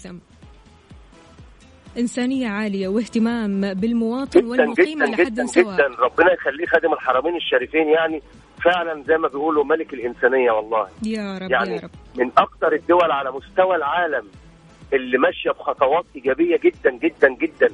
إنسانية 1.98 2.48
عالية 2.48 2.88
واهتمام 2.88 3.74
بالمواطن 3.74 4.40
جدا 4.40 4.50
والمقيم 4.50 4.98
جدا 4.98 5.04
إلى 5.04 5.16
حد 5.16 5.32
جدا 5.32 5.46
سواء. 5.46 5.74
جدا. 5.74 5.86
ربنا 5.86 6.32
يخليه 6.32 6.66
خادم 6.66 6.92
الحرمين 6.92 7.36
الشريفين 7.36 7.88
يعني 7.88 8.22
فعلا 8.64 9.02
زي 9.02 9.16
ما 9.16 9.28
بيقولوا 9.28 9.64
ملك 9.64 9.94
الإنسانية 9.94 10.50
والله. 10.50 10.88
يا 11.06 11.38
رب 11.38 11.42
يا 11.42 11.48
يعني 11.50 11.76
رب. 11.76 11.90
من 12.18 12.30
أكثر 12.38 12.72
الدول 12.72 13.10
على 13.12 13.30
مستوى 13.32 13.76
العالم 13.76 14.26
اللي 14.92 15.18
ماشية 15.18 15.50
بخطوات 15.50 16.04
إيجابية 16.16 16.56
جدا 16.56 16.90
جدا 16.90 17.28
جدا 17.28 17.68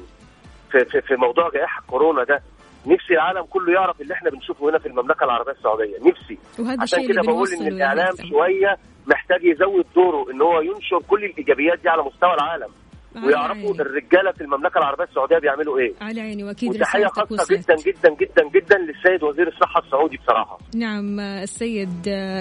في 0.71 0.85
في, 0.85 1.01
في 1.01 1.15
موضوع 1.15 1.49
جائحة 1.49 1.81
كورونا 1.87 2.23
ده. 2.23 2.41
نفسي 2.87 3.13
العالم 3.13 3.43
كله 3.43 3.73
يعرف 3.73 4.01
اللي 4.01 4.13
إحنا 4.13 4.29
بنشوفه 4.29 4.69
هنا 4.69 4.79
في 4.79 4.85
المملكة 4.87 5.23
العربية 5.23 5.51
السعودية. 5.51 5.97
نفسي. 6.09 6.37
وهذا 6.59 6.81
عشان 6.81 7.07
كده 7.07 7.21
بقول 7.21 7.47
إن 7.49 7.61
يا 7.63 7.67
الإعلام. 7.67 8.15
شوية 8.15 8.77
محتاج 9.07 9.43
يزود 9.43 9.85
دوره 9.95 10.31
إن 10.31 10.41
هو 10.41 10.61
ينشر 10.61 10.99
كل 11.07 11.23
الإيجابيات 11.25 11.79
دي 11.79 11.89
على 11.89 12.03
مستوى 12.03 12.33
العالم. 12.33 12.63
على 12.63 12.80
ويعرفوا 13.15 13.61
عيني. 13.61 13.81
الرجالة 13.81 14.31
في 14.31 14.41
المملكة 14.41 14.77
العربية 14.77 15.03
السعودية 15.03 15.37
بيعملوا 15.37 15.79
إيه؟ 15.79 15.93
على 16.01 16.21
عيني 16.21 16.43
وأكيد 16.43 16.69
وتحيه 16.69 17.07
خاصة 17.07 17.27
وصلت. 17.33 17.51
جدا 17.51 17.75
جدا 17.75 18.09
جدا 18.09 18.49
جدا 18.55 18.77
للسيد 18.77 19.23
وزير 19.23 19.47
الصحة 19.47 19.79
السعودي 19.85 20.17
بصراحة. 20.17 20.57
نعم 20.75 21.19
السيد 21.19 21.89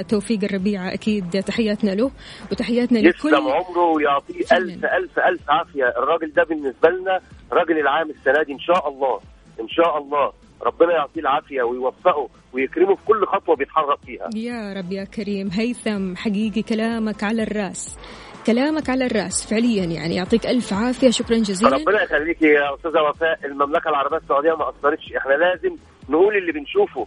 توفيق 0.08 0.44
الربيعة 0.44 0.94
أكيد 0.94 1.30
تحياتنا 1.30 1.90
له 1.90 2.10
وتحياتنا 2.52 2.98
لكل 2.98 3.28
يسلم 3.28 3.48
عمره 3.48 3.84
ويعطيه. 3.96 4.40
ألف 4.52 4.84
ألف 4.84 5.18
ألف 5.18 5.50
عافية. 5.50 5.88
الراجل 5.98 6.32
ده 6.32 6.44
بالنسبة 6.44 6.88
لنا 6.88 7.20
راجل 7.52 7.78
العام 7.78 8.10
السنة 8.10 8.42
دي 8.42 8.52
إن 8.52 8.58
شاء 8.58 8.88
الله 8.88 9.20
إن 9.60 9.68
شاء 9.68 9.98
الله. 9.98 10.32
ربنا 10.62 10.92
يعطيه 10.92 11.20
العافية 11.20 11.62
ويوفقه 11.62 12.28
ويكرمه 12.52 12.94
في 12.94 13.04
كل 13.04 13.26
خطوة 13.26 13.56
بيتحرك 13.56 13.98
فيها. 14.06 14.28
يا 14.34 14.72
رب 14.72 14.92
يا 14.92 15.04
كريم 15.04 15.50
هيثم 15.52 16.16
حقيقي 16.16 16.62
كلامك 16.62 17.24
على 17.24 17.42
الرأس. 17.42 17.98
كلامك 18.47 18.90
على 18.90 19.06
الرأس 19.06 19.47
فعليا 19.50 19.85
يعني. 19.85 20.14
يعطيك 20.16 20.47
ألف 20.47 20.73
عافية. 20.73 21.11
شكرا 21.11 21.37
جزيلا. 21.37 21.76
ربنا 21.76 22.02
يخليكي 22.02 22.47
يا 22.47 22.75
أستاذة 22.75 23.00
وفاء. 23.02 23.38
المملكة 23.44 23.88
العربية 23.90 24.16
السعودية 24.16 24.54
ما 24.56 24.68
اثرتش 24.68 25.12
إحنا 25.16 25.32
لازم 25.32 25.76
نقول 26.09 26.37
اللي 26.37 26.52
بنشوفه 26.52 27.06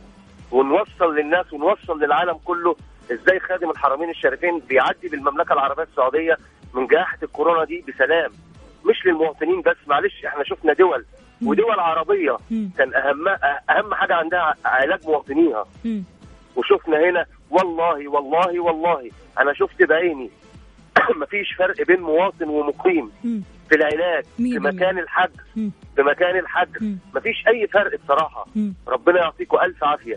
ونوصل 0.51 1.15
للناس 1.15 1.53
ونوصل 1.53 1.99
للعالم 2.03 2.37
كله 2.45 2.75
إزاي 3.11 3.39
خادم 3.39 3.69
الحرمين 3.69 4.09
الشريفين 4.09 4.59
بيعدي 4.59 5.07
بالمملكة 5.07 5.53
العربية 5.53 5.83
السعودية 5.83 6.37
من 6.73 6.87
جائحة 6.87 7.17
الكورونا 7.23 7.65
دي 7.65 7.85
بسلام. 7.87 8.31
مش 8.85 9.05
للمواطنين 9.05 9.61
بس 9.61 9.77
معلش 9.87 10.25
إحنا 10.25 10.43
شفنا 10.43 10.73
دول 10.73 11.05
ودول 11.45 11.79
عربية. 11.79 12.37
كان 12.77 12.93
أهم 12.93 13.27
أهم 13.69 13.93
حاجة 13.93 14.13
عندها 14.13 14.55
علاج 14.65 14.99
مواطنيها. 15.07 15.65
وشفنا 16.55 17.09
هنا 17.09 17.25
والله 17.49 18.07
والله 18.07 18.59
والله. 18.59 19.09
أنا 19.39 19.53
شفت 19.53 19.83
بعيني 19.83 20.29
مفيش 21.21 21.53
فرق 21.57 21.87
بين 21.87 21.99
مواطن 22.01 22.49
ومقيم. 22.49 23.11
في 23.69 23.75
العلاج 23.75 24.23
في. 24.37 24.59
مكان 24.59 24.99
الحجز. 24.99 25.33
في 25.95 26.01
مكان 26.01 26.39
الحجز 26.39 26.83
مم. 26.83 26.97
مفيش 27.15 27.43
أي 27.47 27.67
فرق 27.67 27.99
بصراحة. 28.05 28.45
ربنا 28.87 29.17
يعطيكم 29.17 29.57
ألف 29.57 29.83
عافية 29.83 30.15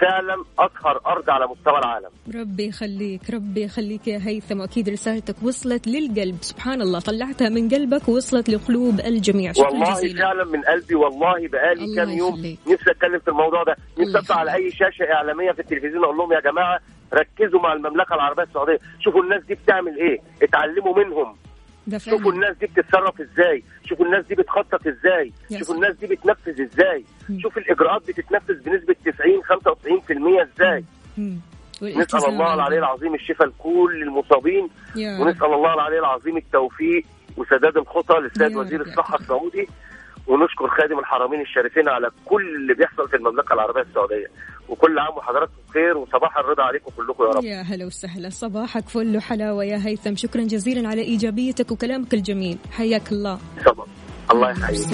فعلا 0.00 0.44
أطهر 0.58 1.00
أرض 1.06 1.30
على 1.30 1.46
مستوى 1.46 1.78
العالم 1.78 2.08
ربي 2.34 2.66
يخليك 2.68 3.30
ربي 3.30 3.62
يخليك 3.64 4.08
يا 4.08 4.20
هيثم 4.24 4.60
واكيد 4.60 4.88
رسالتك 4.88 5.34
وصلت 5.42 5.86
للقلب 5.88 6.36
سبحان 6.40 6.82
الله 6.82 7.00
طلعتها 7.00 7.48
من 7.48 7.68
قلبك 7.68 8.08
ووصلت 8.08 8.48
لقلوب 8.50 9.00
الجميع 9.00 9.52
شكرا 9.52 9.68
والله 9.70 9.94
جزيلا 9.94 10.20
فعلا 10.20 10.44
من 10.44 10.60
قلبي 10.62 10.94
والله 10.94 11.48
بقالي 11.48 11.94
كام 11.96 12.08
يوم. 12.10 12.34
نفسي 12.72 12.90
أتكلم 12.90 13.18
في 13.18 13.28
الموضوع 13.28 13.62
ده 13.64 13.76
نفسي 13.98 14.18
أطلع 14.18 14.36
على 14.36 14.54
أي 14.54 14.70
شاشة 14.70 15.04
إعلامية 15.12 15.52
في 15.52 15.60
التلفزيون 15.60 16.04
أقول 16.04 16.16
لهم 16.16 16.32
يا 16.32 16.40
جماعة 16.40 16.80
ركزوا 17.14 17.60
مع 17.60 17.72
المملكة 17.72 18.14
العربية 18.14 18.42
السعودية. 18.42 18.78
شوفوا 19.00 19.22
الناس 19.22 19.44
دي 19.44 19.54
بتعمل 19.54 19.96
إيه. 19.98 20.20
اتعلموا 20.42 21.04
منهم. 21.04 21.36
ده 21.86 21.98
شوفوا 21.98 22.32
الناس 22.32 22.56
دي 22.56 22.66
بتتصرف 22.66 23.20
إزاي. 23.20 23.62
شوفوا 23.84 24.06
الناس 24.06 24.26
دي 24.26 24.34
بتخطط 24.34 24.86
إزاي. 24.86 25.32
يا 25.50 25.58
شوفوا. 25.58 25.74
الناس 25.74 25.96
دي 25.96 26.06
بتنفذ 26.06 26.60
إزاي. 26.62 27.04
شوف 27.38 27.58
الإجراءات 27.58 28.02
بتتنفذ 28.08 28.54
بنسبة 28.54 28.96
90 29.04 29.42
95% 29.42 30.42
إزاي. 30.42 30.84
نسأل 31.82 32.24
الله 32.28 32.54
العلي 32.54 32.78
العظيم 32.78 33.14
الشفاء 33.14 33.48
لكل 33.48 34.02
المصابين. 34.02 34.68
يا. 34.96 35.20
ونسأل 35.20 35.54
الله 35.54 35.74
العلي 35.74 35.98
العظيم 35.98 36.36
التوفيق 36.36 37.04
وسداد 37.36 37.76
الخطى 37.76 38.14
للسيد 38.14 38.56
وزير 38.56 38.80
الصحة. 38.80 39.16
السعودي. 39.16 39.68
ونشكر 40.26 40.68
خادم 40.68 40.98
الحرمين 40.98 41.40
الشريفين 41.40 41.88
على 41.88 42.10
كل 42.24 42.56
اللي 42.56 42.74
بيحصل 42.74 43.08
في 43.08 43.16
المملكة 43.16 43.52
العربية 43.52 43.80
السعودية. 43.80 44.26
وكل 44.68 44.98
عام 44.98 45.16
وحضراتكم 45.16 45.54
بخير 45.68 45.96
وصباح 45.96 46.38
الرضا 46.38 46.62
عليكم 46.62 46.90
كلكم 46.96 47.24
يا 47.24 47.28
رب. 47.28 47.44
يا 47.44 47.62
هلا 47.62 47.86
وسهلا. 47.86 48.28
صباحك 48.28 48.88
فل 48.88 49.16
وحلاوة 49.16 49.64
يا 49.64 49.80
هيثم. 49.86 50.16
شكرا 50.16 50.42
جزيلا 50.42 50.88
على 50.88 51.02
إيجابيتك 51.02 51.70
وكلامك 51.72 52.14
الجميل. 52.14 52.58
حياك 52.72 53.12
الله. 53.12 53.38
صباح. 53.64 53.86
الله. 54.32 54.50
يحييك. 54.50 54.86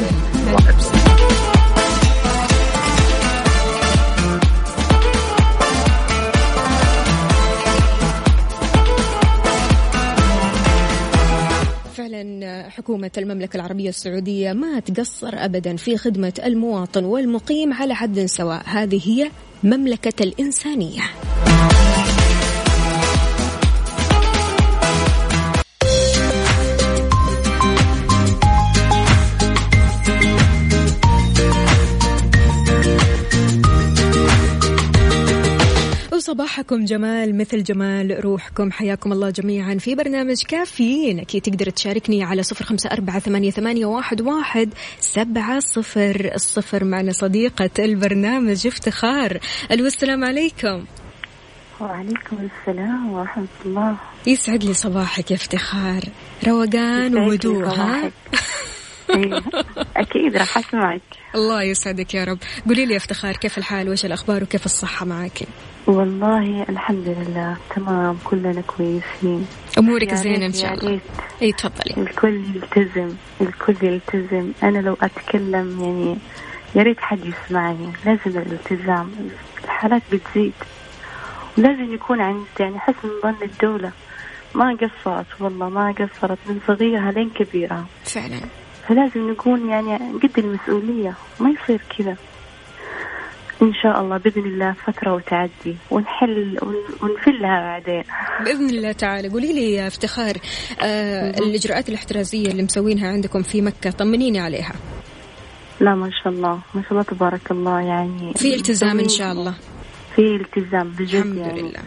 فعلا 12.02 12.68
حكومة 12.68 13.10
المملكة 13.18 13.56
العربية 13.56 13.88
السعودية 13.88 14.52
ما 14.52 14.80
تقصر 14.80 15.30
أبدا 15.34 15.76
في 15.76 15.96
خدمة 15.96 16.32
المواطن 16.44 17.04
والمقيم 17.04 17.72
على 17.72 17.94
حد 17.94 18.20
سواء. 18.20 18.62
هذه 18.66 19.00
هي 19.04 19.30
مملكة 19.62 20.22
الإنسانية. 20.22 21.02
وصباحكم 36.22 36.84
جمال 36.84 37.38
مثل 37.38 37.62
جمال 37.62 38.24
روحكم. 38.24 38.70
حياكم 38.70 39.12
الله 39.12 39.30
جميعا 39.30 39.74
في 39.74 39.94
برنامج 39.94 40.42
كافيين. 40.48 41.20
أكيد 41.20 41.42
تقدر 41.42 41.70
تشاركني 41.70 42.24
على 42.24 42.42
صفر 42.42 42.64
خمسة 42.64 42.90
أربعة 42.90 43.18
ثمانية, 43.18 43.50
ثمانية 43.50 43.86
واحد, 43.86 44.20
واحد 44.20 44.74
سبعة 45.00 45.60
صفر 45.60 46.30
الصفر 46.34 46.84
معنا 46.84 47.12
صديقة 47.12 47.70
البرنامج 47.78 48.66
افتخار. 48.66 49.38
ألو 49.70 49.86
السلام 49.86 50.24
عليكم. 50.24 50.84
وعليكم 51.80 52.36
السلام 52.38 53.12
ورحمة 53.12 53.46
الله. 53.66 53.96
يسعد 54.26 54.64
لي 54.64 54.74
صباحك 54.74 55.30
يا 55.30 55.36
افتخار. 55.36 56.02
روقان 56.46 57.18
وهدوء 57.18 57.64
ها. 57.64 58.10
أيوة. 59.14 59.42
أكيد 59.96 60.36
راح 60.36 60.58
أسمعك. 60.58 61.21
الله 61.34 61.62
يسعدك 61.62 62.14
يا 62.14 62.24
رب. 62.24 62.38
قولي 62.66 62.86
لي 62.86 62.92
يا 62.92 62.96
افتخار 62.96 63.36
كيف 63.36 63.58
الحال؟ 63.58 63.88
وش 63.88 64.04
الأخبار؟ 64.04 64.42
وكيف 64.42 64.66
الصحة 64.66 65.06
معك؟ 65.06 65.42
والله 65.86 66.62
الحمد 66.68 67.08
لله 67.08 67.56
تمام 67.76 68.18
كلنا 68.24 68.60
كويسين. 68.60 69.46
زينة 70.14 70.34
ريت- 70.34 70.42
إن 70.42 70.52
شاء 70.52 70.74
الله. 70.74 71.00
أي 71.42 71.52
تفضلي. 71.52 72.02
الكل 72.02 72.44
يلتزم 72.54 73.16
الكل 73.40 73.76
يلتزم. 73.82 74.52
أنا 74.62 74.78
لو 74.78 74.96
أتكلم 75.02 75.80
يعني 75.80 76.18
يا 76.74 76.82
ريت 76.82 77.00
حد 77.00 77.18
يسمعني. 77.24 77.92
لازم 78.06 78.38
الالتزام. 78.38 79.10
الحالات 79.64 80.02
بتزيد. 80.12 80.52
ولازم 81.58 81.94
يكون 81.94 82.20
عند 82.20 82.44
يعني 82.60 82.78
حسن 82.78 83.08
ظن 83.22 83.42
الدولة. 83.42 83.92
ما 84.54 84.76
قصرت 84.80 85.26
والله 85.40 85.68
ما 85.68 85.92
قصرت. 85.92 86.38
من 86.46 86.60
صغيرها 86.66 87.10
لين 87.12 87.30
كبيرها 87.30 87.86
فعلا. 88.04 88.40
فلازم 88.88 89.30
نكون 89.30 89.68
يعني 89.68 89.96
قد 90.22 90.38
المسؤولية 90.38 91.14
ما 91.40 91.50
يصير 91.50 91.80
كذا. 91.98 92.16
إن 93.62 93.74
شاء 93.74 94.00
الله 94.00 94.16
بإذن 94.18 94.44
الله 94.44 94.72
فترة 94.86 95.14
وتعدي 95.14 95.76
ونحل 95.90 96.58
ون- 96.62 96.84
ونفلها 97.10 97.60
بعدين. 97.60 98.04
بإذن 98.44 98.70
الله 98.70 98.92
تعالى. 98.92 99.28
قولي 99.28 99.52
لي 99.52 99.72
يا 99.72 99.86
افتخار 99.86 100.34
آه 100.82 101.30
الإجراءات 101.30 101.88
الاحترازية 101.88 102.46
اللي 102.46 102.62
مسوينها 102.62 103.08
عندكم 103.08 103.42
في 103.42 103.60
مكة 103.62 103.90
طمنيني 103.90 104.40
عليها. 104.40 104.72
لا 105.80 105.94
ما 105.94 106.10
شاء 106.22 106.32
الله 106.32 106.60
ما 106.74 106.82
شاء 106.82 106.92
الله 106.92 107.02
تبارك 107.02 107.50
الله 107.50 107.80
يعني 107.80 108.34
في 108.34 108.54
التزام 108.54 108.98
إن 108.98 109.08
شاء 109.08 109.32
الله. 109.32 109.54
في 110.16 110.36
التزام 110.36 110.88
بجد 110.88 111.14
الحمد 111.14 111.36
يعني 111.36 111.62
لله. 111.62 111.80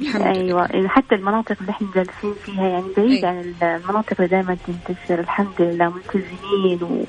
الحمد 0.00 0.22
لله 0.22 0.40
أيوه 0.40 0.66
يعني 0.72 0.88
حتى 0.88 1.14
المناطق 1.14 1.56
اللي 1.60 1.70
إحنا 1.70 1.88
جالسين 1.94 2.34
فيها 2.44 2.68
يعني 2.68 2.84
بعيد 2.96 3.24
أي. 3.24 3.30
عن 3.30 3.54
المناطق 3.62 4.14
اللي 4.20 4.26
دائما 4.28 4.56
تنتشر 4.66 5.20
الحمد 5.20 5.60
لله 5.60 5.92
ملتزمين 5.94 6.82
و... 6.82 7.04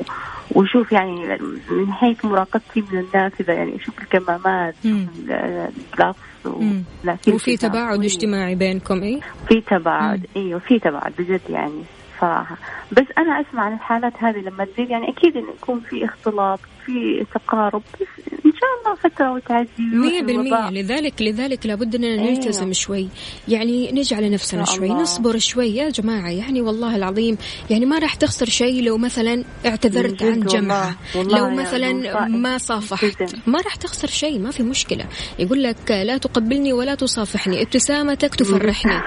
وشوف 0.52 0.92
يعني 0.92 1.38
من 1.72 1.94
حيث 1.94 2.26
مراقبتي 2.26 2.84
من 2.92 3.00
الناس 3.00 3.32
إذا 3.40 3.54
يعني 3.54 3.80
شوف 3.80 4.00
الكمامات 4.00 4.76
مم. 4.86 5.06
شوف 5.16 5.20
ال- 5.30 5.70
الجلافز 5.94 6.46
و... 6.46 6.60
مم. 6.60 6.84
لا 7.04 7.18
وفي 7.34 7.58
تباعد. 7.58 8.04
اجتماعي 8.04 8.56
بينكم 8.56 9.04
اي 9.04 9.22
في 9.48 9.62
تباعد. 9.62 10.26
إيوه 10.36 10.60
في 10.60 10.80
تباعد 10.80 11.14
بجد 11.20 11.42
يعني 11.50 11.84
صراحة 12.22 12.58
بس 12.92 13.06
أنا 13.18 13.42
أسمع 13.42 13.64
عن 13.64 13.74
الحالات 13.74 14.14
هذه 14.20 14.38
لما 14.38 14.66
تزيد 14.66 14.90
يعني 14.90 15.10
أكيد 15.10 15.38
انه 15.38 15.50
يكون 15.62 15.80
في 15.90 16.06
اختلاط 16.06 16.60
في 16.86 17.26
تقارب 17.34 17.82
بس 17.94 18.08
إن 18.46 18.52
شاء 18.52 18.70
الله 18.80 18.96
فترة 18.96 19.32
وتعدي 19.32 19.70
ويروح 19.80 20.06
مية 20.06 20.22
بالمية 20.22 20.42
الوباء. 20.42 20.72
لذلك 20.72 21.22
لذلك 21.22 21.66
لابد 21.66 21.96
أننا 21.96 22.08
أيوة. 22.08 22.32
نلتزم 22.32 22.74
شوي 22.74 23.10
يعني 23.48 23.92
نجعل 23.92 24.32
نفسنا 24.32 24.66
شوي 24.66 24.86
الله. 24.88 25.02
نصبر 25.02 25.38
شوي 25.38 25.76
يا 25.76 25.90
جماعة 25.90 26.30
يعني 26.30 26.62
والله 26.62 26.96
العظيم 26.96 27.38
يعني 27.70 27.86
ما 27.86 28.00
راح 28.00 28.14
تخسر 28.16 28.46
شيء 28.46 28.84
لو 28.84 28.98
مثلا 28.98 29.44
اعتذرت 29.66 30.24
عن 30.24 30.40
جد 30.40 30.48
جمعة 30.48 30.96
والله. 31.16 31.44
والله 31.44 31.50
لو 31.50 31.62
مثلا 31.62 32.28
ما. 32.28 32.58
صافحت. 32.58 33.36
ما 33.48 33.62
راح 33.62 33.76
تخسر 33.76 34.08
شيء 34.08 34.40
ما 34.40 34.52
في 34.52 34.64
مشكلة 34.64 35.06
يقول 35.40 35.64
لك 35.64 35.92
لا 35.92 36.18
تقبلني 36.18 36.74
ولا 36.74 36.96
تصافحني 36.96 37.62
ابتسامتك 37.62 38.36
تفرحني 38.36 39.02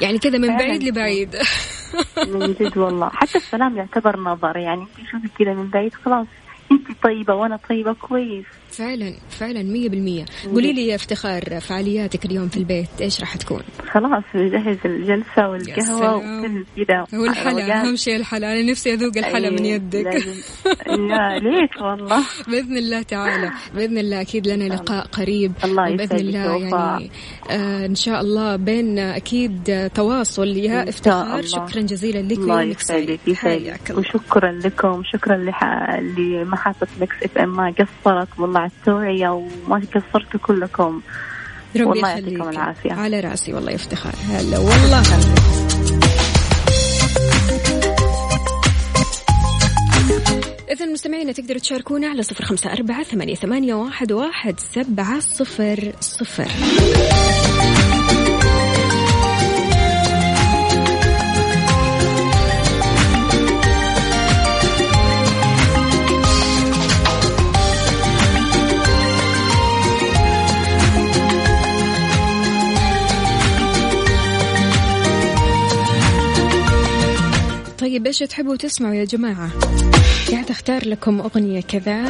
يعني 0.00 0.18
كذا 0.18 0.38
من. 0.38 0.56
بعيد 0.56 0.82
لبعيد 0.82 1.36
من 2.26 2.52
جد 2.52 2.78
والله 2.78 3.08
حتى 3.08 3.38
السلام 3.38 3.76
يعتبر 3.76 4.20
نظر 4.20 4.56
يعني 4.56 4.80
انت 4.80 5.08
شوفي 5.10 5.28
كذا 5.38 5.54
من 5.54 5.70
بعيد 5.70 5.94
خلاص 5.94 6.26
انت 6.72 7.02
طيبة 7.02 7.34
وأنا 7.34 7.56
طيبة 7.68 7.92
كويس. 7.92 8.46
فعلا 8.70 9.14
فعلا 9.30 9.62
مية 9.62 9.88
بالمية 9.88 10.24
قولي 10.44 10.72
لي 10.72 10.86
يا 10.86 10.94
افتخار 10.94 11.60
فعالياتك 11.60 12.24
اليوم 12.24 12.48
في 12.48 12.56
البيت 12.56 12.88
إيش 13.00 13.20
راح 13.20 13.36
تكون 13.36 13.62
خلاص 13.92 14.24
بجهز 14.34 14.76
الجلسة 14.84 15.48
والقهوة 15.48 15.98
سلام. 15.98 16.44
وكل 16.44 16.84
كذا 16.86 17.06
والحلا. 17.20 17.82
أهم 17.82 17.96
شيء 17.96 18.16
الحلا 18.16 18.52
أنا 18.52 18.62
نفسي 18.70 18.94
أذوق 18.94 19.18
الحلا 19.18 19.50
من 19.50 19.62
أي، 19.62 19.70
يدك. 19.70 20.06
يا 20.86 21.38
ليت 21.38 21.82
والله 21.82 22.24
بإذن 22.48 22.76
الله 22.76 23.02
تعالى 23.02 23.50
بإذن 23.74 23.98
الله 23.98 24.20
أكيد 24.20 24.48
لنا 24.48 24.64
لقاء 24.74 25.06
قريب 25.06 25.52
الله 25.64 25.88
يسعدك 25.88 26.12
الله. 26.12 26.38
يعني 26.38 27.10
آه 27.50 27.86
إن 27.86 27.94
شاء 27.94 28.20
الله 28.20 28.56
بيننا 28.56 29.16
أكيد 29.16 29.90
تواصل 29.94 30.46
يا 30.46 30.88
افتخار. 30.88 31.42
شكرا 31.42 31.80
جزيلا 31.80 32.18
لك 32.18 32.38
الله 32.38 32.62
يسعدك 32.62 33.20
وشكرا 33.94 34.52
لكم 34.52 35.02
شكرا. 35.04 35.36
لمحطة 36.18 36.86
Mix 37.00 37.16
FM 37.22 37.56
ما 37.56 37.74
قصرت 37.78 38.28
والله 38.38 38.57
على 38.58 38.70
التوعية 38.80 39.28
وما 39.28 39.82
قصرتوا 39.94 40.40
كلكم. 40.40 41.00
ربي 41.76 41.84
والله 41.84 42.08
يعطيكم 42.08 42.48
العافية. 42.48 42.92
على 42.92 43.20
رأسي 43.20 43.52
والله 43.52 43.74
افتخار 43.74 44.14
هلا 44.28 44.58
والله. 44.58 45.00
هلا 45.00 45.34
إذا 50.70 50.86
مستمعينا 50.86 51.32
تقدروا 51.32 51.60
تشاركونا 51.60 52.08
على 52.08 52.22
صفر 52.22 52.44
خمسة 52.44 52.72
أربعة 52.72 53.02
ثمانية, 53.02 53.34
ثمانية 53.34 53.74
واحد, 53.74 54.12
واحد 54.12 54.60
سبعة 54.60 55.20
صفر 55.20 55.92
صفر. 56.00 56.48
طيب 77.88 78.06
إيش 78.06 78.18
تحبوا 78.18 78.56
تسمعوا 78.56 78.94
يا 78.94 79.04
جماعة. 79.04 79.50
قاعد 80.30 80.50
أختار 80.50 80.88
لكم 80.88 81.20
أغنية 81.20 81.60
كذا. 81.60 82.02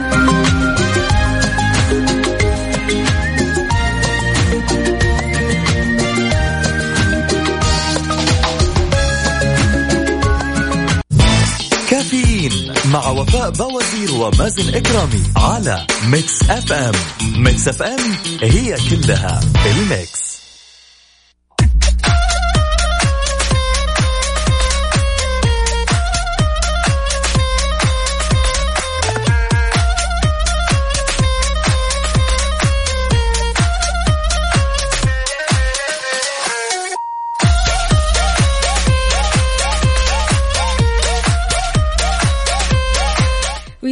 كافيين 11.90 12.52
مع 12.92 13.08
وفاء 13.08 13.50
بوازير 13.50 14.14
ومازن 14.14 14.74
إكرامي 14.74 15.22
على 15.36 15.86
Mix 16.06 16.42
FM. 16.50 16.92
Mix 17.36 17.68
FM 17.68 18.00
هي 18.42 18.76
كلها 18.90 19.40
ال 19.66 19.79
mix. 19.79 20.27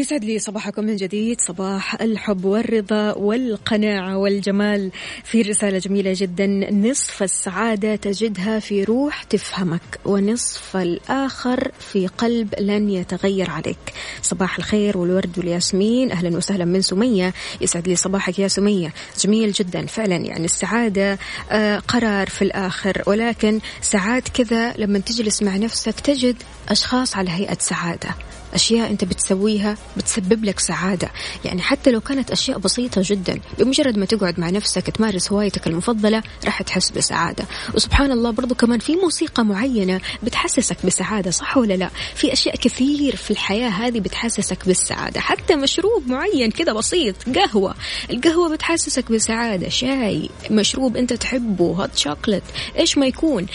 ويسعد 0.06 0.24
لي 0.24 0.38
صباحكم 0.38 0.84
من 0.84 0.96
جديد. 0.96 1.40
صباح 1.40 2.00
الحب 2.00 2.44
والرضا 2.44 3.12
والقناعة 3.12 4.16
والجمال. 4.16 4.90
في 5.24 5.42
رسالة 5.42 5.78
جميلة 5.78 6.12
جدا. 6.16 6.46
نصف 6.70 7.22
السعادة 7.22 7.96
تجدها 7.96 8.58
في 8.58 8.84
روح 8.84 9.22
تفهمك 9.22 10.00
ونصف 10.04 10.76
الآخر 10.76 11.70
في 11.78 12.06
قلب 12.06 12.54
لن 12.60 12.90
يتغير 12.90 13.50
عليك. 13.50 13.78
صباح 14.22 14.58
الخير 14.58 14.98
والورد 14.98 15.38
والياسمين. 15.38 16.12
أهلا 16.12 16.36
وسهلا 16.36 16.64
من 16.64 16.82
سمية. 16.82 17.34
يسعد 17.60 17.88
لي 17.88 17.96
صباحك 17.96 18.38
يا 18.38 18.48
سمية. 18.48 18.92
جميل 19.20 19.52
جدا. 19.52 19.86
فعلا 19.86 20.16
يعني 20.16 20.44
السعادة 20.44 21.18
آه، 21.50 21.78
قرار 21.78 22.28
في 22.28 22.42
الآخر. 22.42 23.02
ولكن 23.06 23.60
ساعات 23.80 24.28
كذا 24.28 24.74
لما 24.76 24.98
تجلس 24.98 25.42
مع 25.42 25.56
نفسك 25.56 26.00
تجد 26.00 26.36
أشخاص 26.68 27.16
على 27.16 27.30
هيئة 27.30 27.58
سعادة. 27.60 28.25
أشياء 28.54 28.90
أنت 28.90 29.04
بتسويها 29.04 29.76
بتسبب 29.96 30.44
لك 30.44 30.60
سعادة. 30.60 31.10
يعني 31.44 31.62
حتى 31.62 31.90
لو 31.90 32.00
كانت 32.00 32.30
أشياء 32.30 32.58
بسيطة 32.58 33.02
جدا 33.04 33.40
بمجرد 33.58 33.98
ما 33.98 34.06
تقعد 34.06 34.40
مع 34.40 34.50
نفسك 34.50 34.90
تمارس 34.90 35.32
هوايتك 35.32 35.66
المفضلة 35.66 36.22
راح 36.44 36.62
تحس 36.62 36.90
بسعادة. 36.90 37.44
وسبحان 37.74 38.12
الله 38.12 38.30
برضو 38.30 38.54
كمان 38.54 38.78
في 38.78 38.96
موسيقى 38.96 39.44
معينة 39.44 40.00
بتحسسك 40.22 40.86
بسعادة 40.86 41.30
صح 41.30 41.56
ولا 41.56 41.74
لا؟ 41.74 41.90
في 42.14 42.32
أشياء 42.32 42.56
كثير 42.56 43.16
في 43.16 43.30
الحياة 43.30 43.68
هذه 43.68 44.00
بتحسسك 44.00 44.66
بالسعادة. 44.66 45.20
حتى 45.20 45.56
مشروب 45.56 46.06
معين 46.06 46.50
كذا 46.50 46.72
بسيط 46.72 47.16
قهوة. 47.36 47.74
القهوة 48.10 48.52
بتحسسك 48.52 49.12
بسعادة. 49.12 49.68
شاي 49.68 50.30
مشروب 50.50 50.96
أنت 50.96 51.12
تحبه 51.12 51.64
هوت 51.64 51.96
شوكولات 51.96 52.42
إيش 52.78 52.98
ما 52.98 53.06
يكون. 53.06 53.46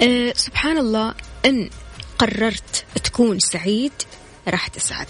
آه 0.00 0.32
سبحان 0.36 0.78
الله 0.78 1.14
أن 1.46 1.70
قررت 2.18 2.84
تكون 3.04 3.38
سعيد 3.38 3.92
راح 4.48 4.68
تسعد 4.68 5.06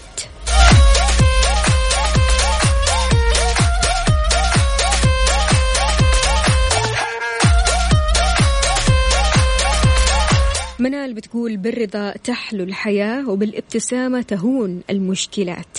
منال 10.79 11.13
بتقول 11.13 11.57
بالرضا 11.57 12.11
تحلو 12.11 12.63
الحياة 12.63 13.29
وبالابتسامة 13.29 14.21
تهون 14.21 14.81
المشكلات 14.89 15.77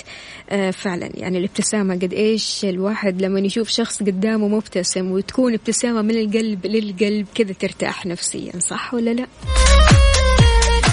آه 0.50 0.70
فعلا 0.70 1.10
يعني 1.14 1.38
الابتسامة 1.38 1.94
قد 1.94 2.12
إيش 2.12 2.64
الواحد 2.64 3.22
لما 3.22 3.40
يشوف 3.40 3.68
شخص 3.68 4.02
قدامه 4.02 4.48
مبتسم 4.48 5.10
وتكون 5.10 5.54
ابتسامة 5.54 6.02
من 6.02 6.10
القلب 6.10 6.66
للقلب 6.66 7.26
كذا 7.34 7.52
ترتاح 7.52 8.06
نفسيا 8.06 8.52
صح 8.58 8.94
ولا 8.94 9.10
لا؟ 9.10 9.26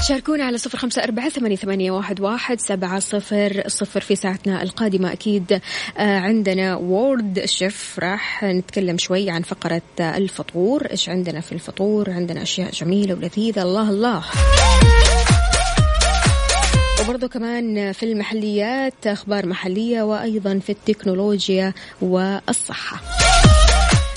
شاركونا 0.08 0.44
على 0.44 0.58
صفر 0.58 0.78
خمسة 0.78 1.04
أربعة 1.04 1.30
ثمانية, 1.30 1.92
واحد, 1.92 2.60
سبعة 2.60 3.00
صفر 3.00 3.64
صفر 3.68 4.02
في 4.02 4.16
ساعتنا 4.16 4.64
القادمة. 4.64 5.12
أكيد 5.14 5.62
آه، 5.98 6.20
عندنا 6.20 6.76
وورد 6.76 7.46
شيف 7.46 8.00
راح 8.00 8.44
نتكلم 8.44 8.98
شوي 8.98 9.30
عن 9.30 9.42
فقرة 9.42 9.82
الفطور. 10.00 10.86
إيش 10.86 11.10
عندنا 11.10 11.42
في 11.42 11.52
الفطور؟ 11.52 12.10
عندنا 12.10 12.42
أشياء 12.42 12.72
جميلة 12.72 13.16
ولذيذة. 13.16 13.62
الله 13.62 13.90
الله. 13.90 14.24
وبرضه 17.02 17.28
كمان 17.28 17.92
في 17.92 18.04
المحليات 18.04 19.08
أخبار 19.08 19.46
محلية 19.46 20.02
وأيضا 20.02 20.60
في 20.60 20.72
التكنولوجيا 20.72 21.74
والصحة. 22.02 23.02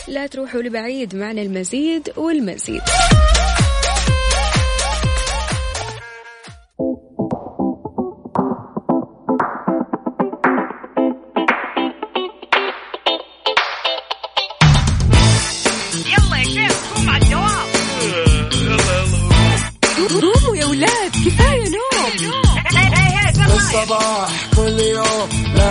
لا 0.09 0.27
تروحوا 0.27 0.63
لبعيد 0.63 1.17
معنا 1.17 1.43
المزيد 1.43 2.13
والمزيد. 2.17 2.83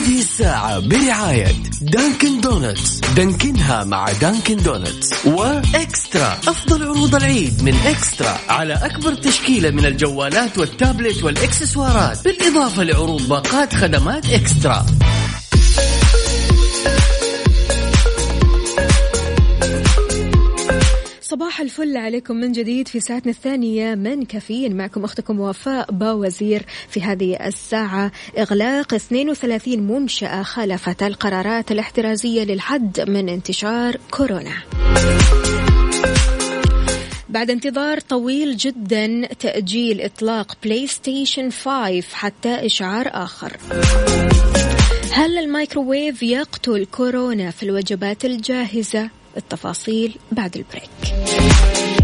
هذه 0.00 0.20
الساعة 0.20 0.78
برعاية 0.78 1.52
Dunkin' 1.80 2.40
Donuts 2.40 3.00
دانكنها 3.16 3.84
مع 3.84 4.12
Dunkin' 4.12 4.56
Donuts 4.56 5.26
و 5.26 5.42
eXtra. 5.42 6.38
أفضل 6.48 6.82
عروض 6.82 7.14
العيد 7.14 7.62
من 7.62 7.74
eXtra. 7.74 8.38
على 8.48 8.74
أكبر 8.74 9.14
تشكيلة 9.14 9.70
من 9.70 9.86
الجوالات 9.86 10.58
والتابلت 10.58 11.24
والإكسسوارات. 11.24 12.24
بالإضافة 12.24 12.82
لعروض 12.82 13.28
باقات 13.28 13.74
خدمات 13.74 14.26
eXtra. 14.26 14.86
صباح 21.30 21.60
الفل 21.60 21.96
عليكم 21.96 22.36
من 22.36 22.52
جديد 22.52 22.88
في 22.88 23.00
ساعتنا 23.00 23.32
الثانية 23.32 23.94
من 23.94 24.24
كافيين. 24.24 24.76
معكم 24.76 25.04
أختكم 25.04 25.40
وفاء 25.40 25.92
باوزير 25.92 26.66
في 26.88 27.02
هذه 27.02 27.46
الساعة. 27.46 28.12
إغلاق 28.38 28.94
32 28.94 29.80
منشأة 29.80 30.42
خالفت 30.42 31.02
القرارات 31.02 31.72
الاحترازية 31.72 32.44
للحد 32.44 33.00
من 33.10 33.28
انتشار 33.28 33.96
كورونا. 34.10 34.54
بعد 37.28 37.50
انتظار 37.50 38.00
طويل 38.00 38.56
جدا 38.56 39.26
تأجيل 39.26 40.00
إطلاق 40.00 40.56
PlayStation 40.64 41.50
5 41.50 42.14
حتى 42.14 42.66
إشعار 42.66 43.10
آخر. 43.12 43.56
هل 45.12 45.38
الميكروويف 45.38 46.22
يقتل 46.22 46.86
كورونا 46.86 47.50
في 47.50 47.62
الوجبات 47.62 48.24
الجاهزة؟ 48.24 49.19
التفاصيل 49.36 50.16
بعد 50.32 50.56
ال 50.56 50.76
break. 50.76 51.99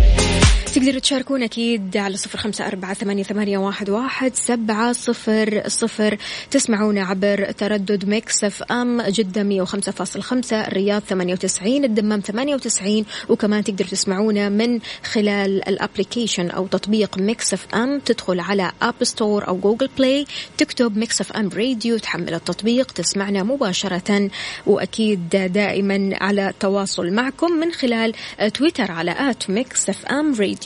تقدروا 0.77 1.01
تشاركون 1.01 1.43
أكيد 1.43 1.97
على 1.97 2.17
صفر 2.17 2.39
خمسة 2.39 2.67
أربعة 2.67 2.95
ثمانية, 2.95 3.23
ثمانية 3.23 3.59
واحد, 3.59 3.91
واحد 3.91 4.35
سبعة 4.35 4.93
صفر 4.93 5.63
صفر. 5.67 6.19
تسمعونا 6.51 7.05
عبر 7.05 7.51
تردد 7.51 8.05
Mix 8.05 8.45
FM 8.45 9.03
جدة 9.03 9.43
مية 9.43 9.63
وخمسة 9.63 9.93
فاصل 9.93 10.23
خمسة 10.23 10.67
الرياض 10.67 11.03
ثمانية 11.03 11.33
وتسعين 11.33 11.85
الدمام 11.85 12.21
ثمانية 12.21 12.55
وتسعين 12.55 13.05
وكمان 13.29 13.65
تقدروا 13.65 13.91
تسمعونا 13.91 14.49
من 14.49 14.81
خلال 15.05 15.69
ال 15.69 15.75
application 15.75 16.51
أو 16.51 16.67
تطبيق 16.67 17.19
Mix 17.19 17.55
FM. 17.55 17.99
تدخل 17.99 18.41
على 18.41 18.73
App 18.83 19.05
Store 19.05 19.49
أو 19.49 19.57
Google 19.57 19.89
Play 19.99 20.27
تكتب 20.59 20.97
Mix 20.97 21.21
FM 21.21 21.49
Radio 21.49 21.99
تحمل 21.99 22.35
التطبيق 22.35 22.91
تسمعنا 22.93 23.43
مباشرة 23.43 24.31
وأكيد 24.67 25.29
دائما 25.29 26.11
على 26.13 26.53
تواصل 26.61 27.11
معكم 27.11 27.53
من 27.53 27.73
خلال 27.73 28.13
تويتر 28.55 28.93
على 28.93 29.31
at 29.31 29.51
Mix 29.51 29.89
FM 29.89 30.35
Radio 30.35 30.66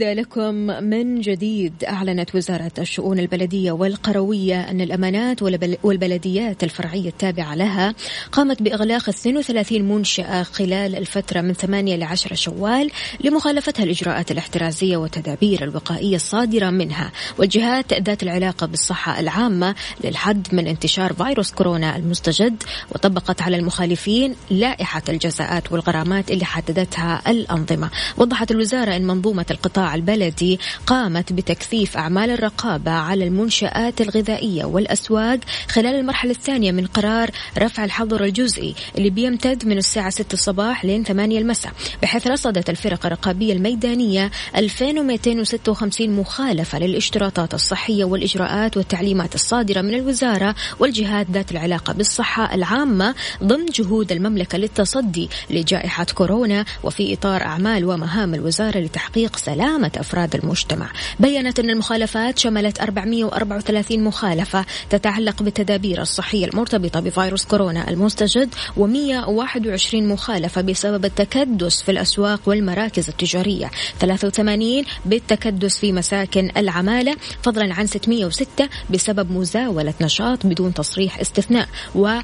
عودة 0.00 0.12
لكم 0.12 0.54
من 0.84 1.20
جديد. 1.20 1.84
أعلنت 1.84 2.34
وزارة 2.34 2.72
الشؤون 2.78 3.18
البلدية 3.18 3.72
والقروية 3.72 4.70
أن 4.70 4.80
الأمانات 4.80 5.42
والبلديات 5.82 6.64
الفرعية 6.64 7.08
التابعة 7.08 7.54
لها 7.54 7.94
قامت 8.32 8.62
بإغلاق 8.62 9.08
32 9.08 9.82
منشأة 9.82 10.42
خلال 10.42 10.96
الفترة 10.96 11.40
من 11.40 11.52
8 11.52 11.96
ل 11.96 12.02
10 12.02 12.34
شوال 12.34 12.90
لمخالفتها 13.24 13.82
الإجراءات 13.82 14.30
الاحترازية 14.30 14.96
والتدابير 14.96 15.64
الوقائية 15.64 16.16
الصادرة 16.16 16.70
منها. 16.70 17.12
والجهات 17.38 17.92
ذات 17.92 18.22
العلاقة 18.22 18.66
بالصحة 18.66 19.20
العامة 19.20 19.74
للحد 20.04 20.48
من 20.52 20.66
انتشار 20.66 21.12
فيروس 21.12 21.52
كورونا 21.52 21.96
المستجد 21.96 22.62
وطبقت 22.94 23.42
على 23.42 23.56
المخالفين 23.56 24.34
لائحة 24.50 25.02
الجزاءات 25.08 25.72
والغرامات 25.72 26.30
اللي 26.30 26.44
حددتها 26.44 27.22
الأنظمة. 27.28 27.90
وضحت 28.16 28.50
الوزارة 28.50 28.96
أن 28.96 29.06
منظومة 29.06 29.46
القطاع 29.50 29.89
البلدي 29.94 30.58
قامت 30.86 31.32
بتكثيف 31.32 31.96
أعمال 31.96 32.30
الرقابة 32.30 32.90
على 32.90 33.24
المنشآت 33.24 34.00
الغذائية 34.00 34.64
والأسواق 34.64 35.40
خلال 35.68 35.94
المرحلة 35.94 36.30
الثانية 36.30 36.72
من 36.72 36.86
قرار 36.86 37.30
رفع 37.58 37.84
الحظر 37.84 38.24
الجزئي 38.24 38.74
اللي 38.98 39.10
بيمتد 39.10 39.66
من 39.66 39.78
الساعة 39.78 40.10
6 40.10 40.34
الصباح 40.34 40.84
لين 40.84 41.04
8 41.04 41.38
المساء 41.38 41.72
بحيث 42.02 42.26
رصدت 42.26 42.70
الفرق 42.70 43.06
الرقابية 43.06 43.52
الميدانية 43.52 44.30
2256 44.56 46.10
مخالفة 46.10 46.78
للاشتراطات 46.78 47.54
الصحية 47.54 48.04
والإجراءات 48.04 48.76
والتعليمات 48.76 49.34
الصادرة 49.34 49.80
من 49.80 49.94
الوزارة 49.94 50.54
والجهات 50.78 51.26
ذات 51.30 51.52
العلاقة 51.52 51.92
بالصحة 51.92 52.54
العامة 52.54 53.14
ضمن 53.44 53.66
جهود 53.66 54.12
المملكة 54.12 54.58
للتصدي 54.58 55.28
لجائحة 55.50 56.06
كورونا 56.14 56.64
وفي 56.82 57.14
إطار 57.14 57.42
أعمال 57.42 57.84
ومهام 57.84 58.34
الوزارة 58.34 58.78
لتحقيق 58.78 59.36
سلام 59.36 59.79
سلامة 59.80 59.92
أفراد 59.96 60.34
المجتمع. 60.34 60.90
بيّنت 61.20 61.58
أن 61.58 61.70
المخالفات 61.70 62.38
شملت 62.38 62.80
434 62.80 64.04
مخالفة 64.04 64.64
تتعلق 64.90 65.42
بالتدابير 65.42 66.00
الصحية 66.00 66.46
المرتبطة 66.46 67.00
بفيروس 67.00 67.44
كورونا 67.44 67.90
المستجد 67.90 68.54
و121 68.76 69.94
مخالفة 69.94 70.60
بسبب 70.60 71.04
التكدس 71.04 71.82
في 71.82 71.90
الأسواق 71.90 72.40
والمراكز 72.46 73.08
التجارية. 73.08 73.70
83 74.00 74.84
بالتكدس 75.04 75.78
في 75.78 75.92
مساكن 75.92 76.50
العمالة 76.56 77.16
فضلا 77.42 77.74
عن 77.74 77.86
606 77.86 78.68
بسبب 78.90 79.32
مزاولة 79.32 79.94
نشاط 80.00 80.46
بدون 80.46 80.74
تصريح 80.74 81.20
استثناء. 81.20 81.68
و 81.94 82.18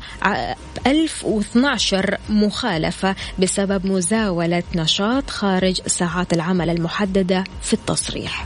1012 0.86 2.18
مخالفة 2.28 3.16
بسبب 3.38 3.86
مزاولة 3.86 4.62
نشاط 4.74 5.30
خارج 5.30 5.80
ساعات 5.86 6.32
العمل 6.32 6.70
المحددة 6.70 7.44
في 7.62 7.72
التصريح. 7.72 8.44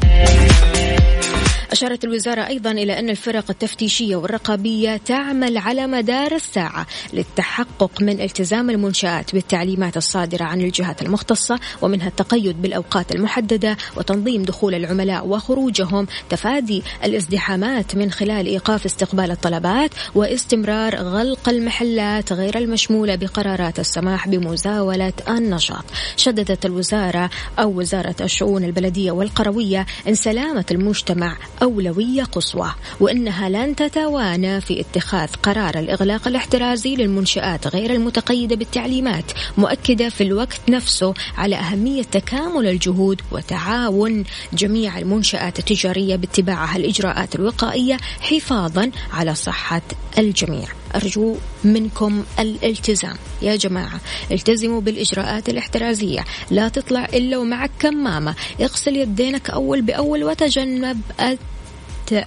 أشارت 1.72 2.04
الوزارة 2.04 2.46
أيضا 2.46 2.70
إلى 2.70 2.98
أن 2.98 3.10
الفرق 3.10 3.44
التفتيشية 3.50 4.16
والرقابية 4.16 4.96
تعمل 4.96 5.58
على 5.58 5.86
مدار 5.86 6.34
الساعة 6.34 6.86
للتحقق 7.12 7.90
من 8.02 8.20
التزام 8.20 8.70
المنشآت 8.70 9.32
بالتعليمات 9.32 9.96
الصادرة 9.96 10.44
عن 10.44 10.60
الجهات 10.60 11.02
المختصة 11.02 11.60
ومنها 11.82 12.08
التقيد 12.08 12.62
بالأوقات 12.62 13.14
المحددة 13.14 13.76
وتنظيم 13.96 14.42
دخول 14.42 14.74
العملاء 14.74 15.26
وخروجهم 15.26 16.06
تفادي 16.30 16.82
الازدحامات 17.04 17.96
من 17.96 18.10
خلال 18.10 18.46
إيقاف 18.46 18.84
استقبال 18.84 19.30
الطلبات 19.30 19.90
واستمرار 20.14 20.96
غلق 20.96 21.48
المحلات 21.48 22.32
غير 22.32 22.58
المشمولة 22.58 23.14
بقرارات 23.14 23.78
السماح 23.78 24.28
بمزاولة 24.28 25.12
النشاط. 25.28 25.84
شددت 26.16 26.66
الوزارة 26.66 27.30
أو 27.58 27.78
وزارة 27.78 28.16
الشؤون 28.20 28.64
البلدية 28.64 29.10
والقروية 29.10 29.86
أن 30.08 30.14
سلامة 30.14 30.64
المجتمع 30.70 31.36
أولوية 31.62 32.22
قصوى 32.22 32.74
وأنها 33.00 33.48
لن 33.48 33.76
تتوانى 33.76 34.60
في 34.60 34.80
اتخاذ 34.80 35.28
قرار 35.42 35.78
الإغلاق 35.78 36.28
الاحترازي 36.28 36.96
للمنشآت 36.96 37.66
غير 37.66 37.94
المتقيدة 37.94 38.56
بالتعليمات 38.56 39.32
مؤكدة 39.58 40.08
في 40.08 40.22
الوقت 40.22 40.60
نفسه 40.68 41.14
على 41.38 41.56
أهمية 41.56 42.02
تكامل 42.02 42.66
الجهود 42.66 43.20
وتعاون 43.32 44.24
جميع 44.52 44.98
المنشآت 44.98 45.58
التجارية 45.58 46.16
باتباعها 46.16 46.76
الإجراءات 46.76 47.34
الوقائية 47.34 47.96
حفاظا 48.20 48.90
على 49.12 49.34
صحة 49.34 49.82
الجميع. 50.18 50.68
أرجو 50.94 51.36
منكم 51.64 52.24
الالتزام. 52.38 53.16
يا 53.42 53.56
جماعة 53.56 54.00
التزموا 54.30 54.80
بالإجراءات 54.80 55.48
الاحترازية. 55.48 56.24
لا 56.50 56.68
تطلع 56.68 57.04
إلا 57.04 57.38
ومعك 57.38 57.70
كمامة 57.78 58.34
اغسل 58.60 58.96
يدينك 58.96 59.50
أول 59.50 59.82
بأول 59.82 60.24
وتجنب 60.24 61.00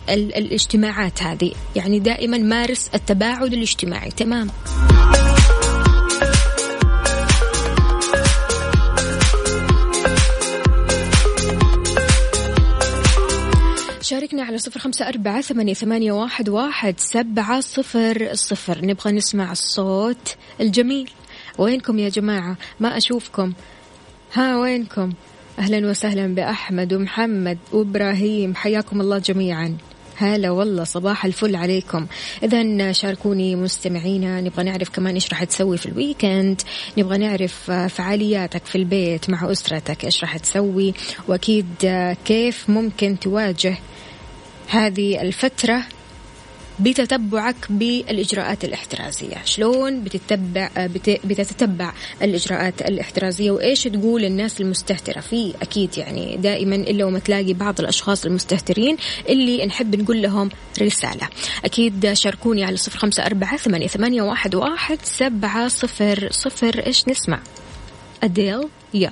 الاجتماعات 0.09 1.23
هذه. 1.23 1.51
يعني 1.75 1.99
دائما 1.99 2.37
مارس 2.37 2.89
التباعد 2.93 3.53
الاجتماعي. 3.53 4.09
تمام. 4.09 4.47
شاركنا 14.01 14.43
على 14.43 14.57
صفر 14.57 14.79
خمسة 14.79 15.07
أربعة 15.07 15.41
ثمانية, 15.41 15.73
ثمانية 15.73 16.11
واحد, 16.11 16.49
واحد 16.49 16.99
سبعة 16.99 17.59
صفر 17.59 18.29
صفر. 18.33 18.85
نبغى 18.85 19.11
نسمع 19.11 19.51
الصوت 19.51 20.35
الجميل. 20.61 21.09
وينكم 21.57 21.99
يا 21.99 22.09
جماعة؟ 22.09 22.57
ما 22.79 22.97
أشوفكم. 22.97 23.53
ها 24.33 24.57
وينكم؟ 24.57 25.13
أهلا 25.59 25.89
وسهلا 25.89 26.35
بأحمد 26.35 26.93
ومحمد 26.93 27.57
وإبراهيم 27.71 28.55
حياكم 28.55 29.01
الله 29.01 29.17
جميعا. 29.17 29.77
هلا 30.15 30.49
والله 30.49 30.83
صباح 30.83 31.25
الفل 31.25 31.55
عليكم. 31.55 32.05
إذا 32.43 32.91
شاركوني 32.91 33.55
مستمعينا 33.55 34.41
نبغى 34.41 34.63
نعرف 34.63 34.89
كمان 34.89 35.13
إيش 35.13 35.29
راح 35.29 35.43
تسوي 35.43 35.77
في 35.77 35.85
الويكند. 35.85 36.61
نبغى 36.97 37.17
نعرف 37.17 37.71
فعالياتك 37.71 38.65
في 38.65 38.75
البيت 38.75 39.29
مع 39.29 39.51
أسرتك 39.51 40.05
إيش 40.05 40.21
راح 40.21 40.37
تسوي. 40.37 40.93
وأكيد 41.27 41.65
كيف 42.25 42.69
ممكن 42.69 43.19
تواجه 43.19 43.77
هذه 44.67 45.21
الفترة 45.21 45.83
بتتبعك 46.79 47.55
بالإجراءات 47.69 48.63
الاحترازية. 48.63 49.35
شلون 49.45 50.03
بتتبع 50.03 50.69
بتتبع 51.23 51.93
الإجراءات 52.21 52.81
الاحترازية؟ 52.81 53.51
وإيش 53.51 53.83
تقول 53.83 54.21
للناس 54.21 54.61
المستهترة؟ 54.61 55.19
في 55.19 55.53
أكيد 55.61 55.97
يعني 55.97 56.37
دائما 56.37 56.75
إلا 56.75 57.05
وما 57.05 57.19
تلاقي 57.19 57.53
بعض 57.53 57.79
الأشخاص 57.79 58.25
المستهترين 58.25 58.97
اللي 59.29 59.65
نحب 59.65 59.95
نقول 59.95 60.21
لهم 60.21 60.49
رسالة. 60.81 61.29
أكيد 61.65 62.13
شاركوني 62.13 62.63
على 62.63 62.77
صفر 62.77 62.99
خمسة 62.99 63.25
أربعة 63.25 63.57
ثمانية 63.57 64.21
واحد, 64.21 64.55
واحد 64.55 64.97
سبعة 65.03 65.67
صفر 65.67 66.27
صفر. 66.31 66.85
إيش 66.85 67.07
نسمع؟ 67.07 67.39
أديل 68.23 68.67
يلا. 68.93 69.11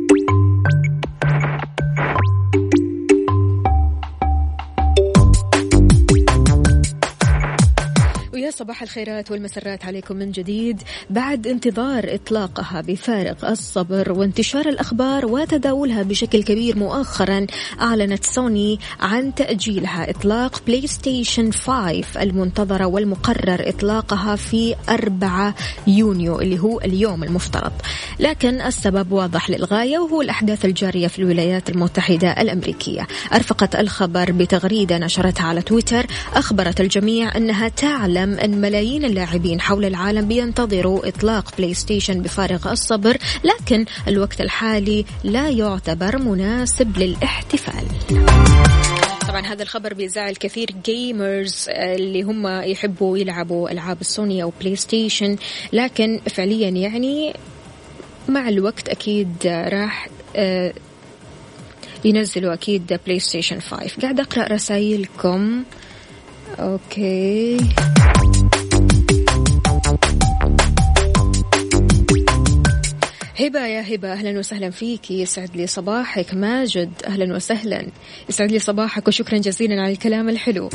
صباح 8.61 8.81
الخيرات 8.81 9.31
والمسرات 9.31 9.85
عليكم 9.85 10.15
من 10.15 10.31
جديد. 10.31 10.81
بعد 11.09 11.47
انتظار 11.47 12.03
إطلاقها 12.07 12.81
بفارغ 12.81 13.45
الصبر 13.45 14.11
وانتشار 14.11 14.69
الأخبار 14.69 15.25
وتداولها 15.25 16.03
بشكل 16.03 16.43
كبير 16.43 16.77
مؤخرا 16.77 17.45
أعلنت 17.81 18.23
سوني 18.23 18.79
عن 18.99 19.35
تأجيلها 19.35 20.09
إطلاق 20.09 20.61
PlayStation 20.67 21.51
5 21.51 22.21
المنتظرة 22.21 22.85
والمقرر 22.85 23.69
إطلاقها 23.69 24.35
في 24.35 24.75
4 24.89 25.55
يونيو 25.87 26.41
اللي 26.41 26.59
هو 26.59 26.79
اليوم 26.79 27.23
المفترض. 27.23 27.71
لكن 28.19 28.61
السبب 28.61 29.11
واضح 29.11 29.49
للغاية 29.49 29.97
وهو 29.97 30.21
الأحداث 30.21 30.65
الجارية 30.65 31.07
في 31.07 31.19
الولايات 31.19 31.69
المتحدة 31.69 32.31
الأمريكية. 32.31 33.07
أرفقت 33.33 33.75
الخبر 33.75 34.31
بتغريدة 34.31 34.97
نشرتها 34.97 35.45
على 35.45 35.61
تويتر 35.61 36.05
أخبرت 36.33 36.81
الجميع 36.81 37.37
أنها 37.37 37.67
تعلم 37.67 38.39
ملايين 38.51 39.05
اللاعبين 39.05 39.61
حول 39.61 39.85
العالم 39.85 40.27
بينتظروا 40.27 41.07
إطلاق 41.07 41.53
PlayStation 41.57 42.21
بفارغ 42.21 42.71
الصبر 42.71 43.17
لكن 43.43 43.85
الوقت 44.07 44.41
الحالي 44.41 45.05
لا 45.23 45.49
يعتبر 45.49 46.17
مناسب 46.17 46.97
للاحتفال. 46.97 47.83
طبعا 49.27 49.41
هذا 49.45 49.63
الخبر 49.63 49.93
بيزعل 49.93 50.35
كثير 50.35 50.69
gamers 50.85 51.65
اللي 51.69 52.23
هم 52.23 52.47
يحبوا 52.47 53.17
يلعبوا 53.17 53.71
ألعاب 53.71 54.01
السوني 54.01 54.43
أو 54.43 54.53
PlayStation 54.61 55.35
لكن 55.73 56.19
فعليا 56.29 56.69
يعني 56.69 57.33
مع 58.29 58.49
الوقت 58.49 58.89
أكيد 58.89 59.33
راح 59.45 60.07
آه، 60.35 60.73
ينزلوا 62.05 62.53
أكيد 62.53 62.99
PlayStation 63.05 63.59
5 63.59 64.01
قاعد 64.01 64.19
أقرأ 64.19 64.43
رسائلكم. 64.43 65.63
okay. 66.59 67.57
هبة 73.39 73.65
يا 73.65 73.95
هبة 73.95 74.11
أهلا 74.13 74.39
وسهلا 74.39 74.69
فيك. 74.69 75.11
يسعد 75.11 75.55
لي 75.55 75.67
صباحك 75.67 76.33
ماجد 76.33 76.91
أهلا 77.07 77.35
وسهلا. 77.35 77.87
يسعد 78.29 78.51
لي 78.51 78.59
صباحك 78.59 79.07
وشكرا 79.07 79.37
جزيلا 79.37 79.81
على 79.81 79.91
الكلام 79.91 80.29
الحلو. 80.29 80.69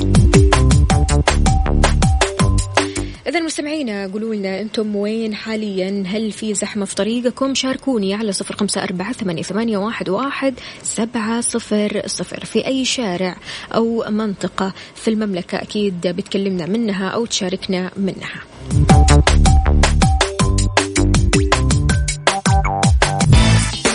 إذا 3.28 3.40
مستمعينا 3.40 4.06
قولوا 4.06 4.34
لنا 4.34 4.60
أنتم 4.60 4.96
وين 4.96 5.34
حاليا؟ 5.34 6.04
هل 6.06 6.32
في 6.32 6.54
زحمة 6.54 6.84
في 6.84 6.94
طريقكم؟ 6.94 7.54
شاركوني 7.54 8.14
على 8.14 8.32
صفر 8.32 8.56
خمسة 8.56 8.82
أربعة 8.82 9.12
ثمانية, 9.12 9.78
واحد 10.08 10.54
سبعة 10.82 11.40
صفر 11.40 12.02
صفر. 12.06 12.44
في 12.44 12.66
أي 12.66 12.84
شارع 12.84 13.36
أو 13.74 14.04
منطقة 14.08 14.72
في 14.94 15.10
المملكة 15.10 15.62
أكيد 15.62 16.00
بتكلمنا 16.06 16.66
منها 16.66 17.08
أو 17.08 17.26
تشاركنا 17.26 17.90
منها. 17.96 18.42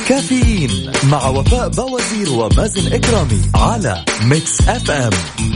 كافيين 0.09 0.91
مع 1.11 1.27
وفاء 1.27 1.69
بوازير 1.69 2.31
ومازن 2.31 2.93
إكرامي 2.93 3.41
على 3.55 4.05
Mix 4.23 4.69
FM. 4.69 5.11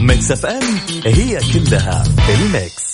ميكس 0.06 0.32
أف 0.32 0.46
أم 0.46 0.62
هي 1.04 1.38
كلها 1.54 2.04
الميكس. 2.34 2.85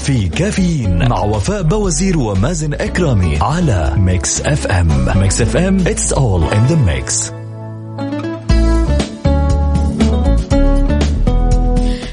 في 0.00 0.28
كافيين 0.28 1.08
مع 1.08 1.24
وفاء 1.24 1.62
بوازير 1.62 2.18
ومازن 2.18 2.74
إكرامي 2.74 3.36
على 3.36 3.94
Mix 3.96 4.40
FM 4.40 5.18
Mix 5.18 5.40
FM 5.40 5.78
it's 5.80 6.12
all 6.12 6.44
in 6.44 6.66
the 6.66 6.76
mix 6.76 7.32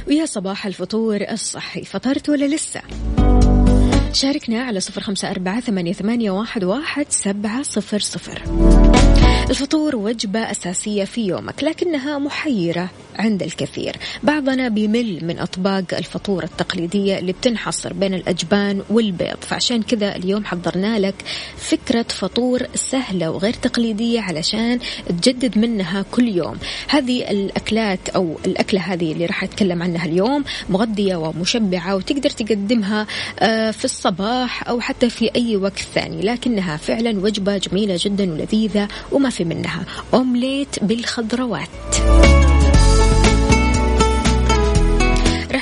ويا 0.07 0.25
صباح 0.25 0.65
الفطور 0.65 1.21
الصحي. 1.31 1.83
فطرت 1.83 2.29
ولا 2.29 2.55
لسه؟ 2.55 2.81
شاركنا 4.13 4.63
على 4.63 4.79
صفر 4.79 5.01
خمسة 5.01 5.31
أربعة 5.31 5.59
ثمانية, 5.59 6.31
واحد 6.63 7.05
سبعة 7.09 7.63
صفر 7.63 7.99
صفر. 7.99 8.41
الفطور 9.49 9.95
وجبة 9.95 10.39
أساسية 10.39 11.03
في 11.03 11.27
يومك 11.27 11.63
لكنها 11.63 12.17
محيرة. 12.17 12.89
عند 13.17 13.43
الكثير. 13.43 13.95
بعضنا 14.23 14.67
بيمل 14.67 15.19
من 15.25 15.39
أطباق 15.39 15.83
الفطور 15.93 16.43
التقليدية 16.43 17.19
اللي 17.19 17.31
بتنحصر 17.31 17.93
بين 17.93 18.13
الأجبان 18.13 18.81
والبيض. 18.89 19.37
فعشان 19.41 19.81
كذا 19.83 20.15
اليوم 20.15 20.45
حضرنا 20.45 20.99
لك 20.99 21.15
فكرة 21.57 22.05
فطور 22.09 22.67
سهلة 22.75 23.31
وغير 23.31 23.53
تقليدية 23.53 24.21
علشان 24.21 24.79
تجدد 25.09 25.57
منها 25.57 26.05
كل 26.11 26.27
يوم. 26.27 26.57
هذه 26.87 27.31
الأكلات 27.31 28.09
أو 28.09 28.37
الأكلة 28.45 28.81
هذه 28.81 29.11
اللي 29.11 29.25
راح 29.25 29.43
أتكلم 29.43 29.83
عنها 29.83 30.05
اليوم 30.05 30.43
مغذية 30.69 31.15
ومشبعة 31.15 31.95
وتقدر 31.95 32.29
تقدمها 32.29 33.07
آه، 33.39 33.71
في 33.71 33.85
الصباح 33.85 34.69
أو 34.69 34.79
حتى 34.79 35.09
في 35.09 35.31
أي 35.35 35.55
وقت 35.55 35.79
ثاني. 35.79 36.21
لكنها 36.21 36.77
فعلا 36.77 37.19
وجبة 37.19 37.57
جميلة 37.57 37.99
جدا 37.99 38.31
ولذيذة 38.31 38.87
وما 39.11 39.29
في 39.29 39.43
منها. 39.43 39.85
أومليت 40.13 40.83
بالخضروات. 40.83 42.46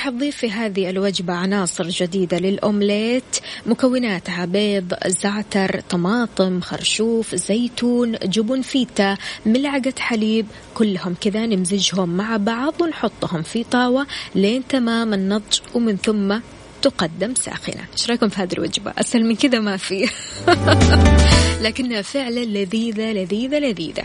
راح 0.06 0.14
تضيف 0.14 0.38
في 0.38 0.52
هذه 0.52 0.90
الوجبة 0.90 1.34
عناصر 1.34 1.90
جديدة 1.90 2.38
للأومليت 2.38 3.38
مكوناتها 3.66 4.46
بيض 4.46 4.94
زعتر 5.08 5.80
طماطم 5.80 6.62
خرشوف 6.62 7.36
زيتون 7.36 8.12
جبن 8.12 8.62
فيتا 8.62 9.18
ملعقة 9.46 9.94
حليب 10.00 10.46
كلهم 10.74 11.16
كذا 11.22 11.46
نمزجهم 11.46 12.10
مع 12.10 12.38
بعض 12.38 12.82
ونحطهم 12.82 13.44
في 13.44 13.64
طاوة 13.64 14.08
لين 14.36 14.68
تمام 14.68 15.14
النضج 15.14 15.60
ومن 15.74 15.98
ثم 15.98 16.40
تقدم 16.82 17.36
ساخنة. 17.36 17.86
إيش 17.94 18.10
رأيكم 18.10 18.30
في 18.30 18.42
هذه 18.42 18.54
الوجبة؟ 18.54 18.94
أسهل 18.98 19.26
من 19.26 19.36
كذا 19.36 19.60
ما 19.60 19.78
في. 19.78 20.10
لكنها 21.66 22.02
فعلا 22.02 22.46
لذيذة 22.46 23.12
لذيذة 23.12 23.60
لذيذة. 23.60 24.04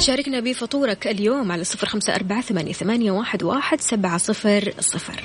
شاركنا 0.00 0.40
بفطورك 0.40 1.06
اليوم 1.06 1.52
على 1.52 1.64
صفر 1.64 1.86
خمسة 1.86 2.14
أربعة 2.14 2.40
ثمانية, 2.40 3.10
واحد 3.42 3.80
سبعة 3.80 4.18
صفر 4.18 4.72
صفر. 4.80 5.24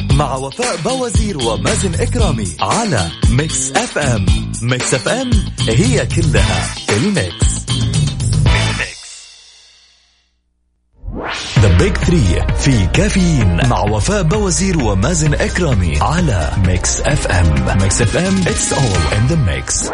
مع 0.21 0.35
وفاء 0.35 0.75
بوازير 0.85 1.37
ومازن 1.37 1.95
إكرامي 2.01 2.47
على 2.59 3.11
Mix 3.29 3.71
FM 3.71 4.25
Mix 4.61 4.93
FM 4.93 5.31
هي 5.69 6.05
كلها 6.05 6.75
ال 6.89 7.01
mix. 7.01 7.51
The 11.59 11.77
Big 11.77 11.97
3 11.97 12.53
في 12.53 12.87
كافيين 12.87 13.67
مع 13.69 13.79
وفاء 13.79 14.23
بوازير 14.23 14.83
ومازن 14.83 15.33
إكرامي 15.33 15.97
على 16.01 16.51
Mix 16.67 16.99
FM 17.01 17.77
Mix 17.81 18.01
FM 18.01 18.37
it's 18.41 18.73
all 18.73 19.17
in 19.17 19.27
the 19.27 19.35
mix 19.35 19.89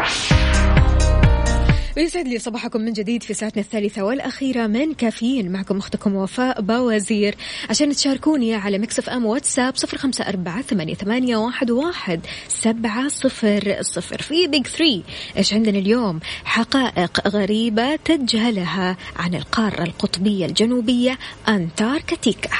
ويسعد 1.98 2.28
لي 2.28 2.38
صباحكم 2.38 2.80
من 2.80 2.92
جديد 2.92 3.22
في 3.22 3.34
ساعتنا 3.34 3.62
الثالثة 3.62 4.02
والأخيرة 4.02 4.66
من 4.66 4.94
كافيين. 4.94 5.52
معكم 5.52 5.78
أختكم 5.78 6.14
وفاء 6.14 6.60
باوزير. 6.60 7.34
عشان 7.70 7.90
تشاركوني 7.90 8.54
على 8.54 8.78
Mix 8.78 9.08
FM 9.08 9.26
واتساب 9.26 9.76
صفر 9.76 9.98
خمسة 9.98 10.28
أربعة 10.28 10.62
ثمانية, 10.62 11.36
واحد 11.70 12.20
سبعة 12.48 13.08
صفر 13.08 13.76
صفر. 13.80 14.22
في 14.22 14.46
Big 14.46 14.66
Three 14.66 15.02
إيش 15.36 15.54
عندنا 15.54 15.78
اليوم؟ 15.78 16.20
حقائق 16.44 17.28
غريبة 17.28 17.96
تجهلها 17.96 18.96
عن 19.16 19.34
القارة 19.34 19.82
القطبية 19.82 20.46
الجنوبية 20.46 21.18
أنتاركتيكا. 21.48 22.50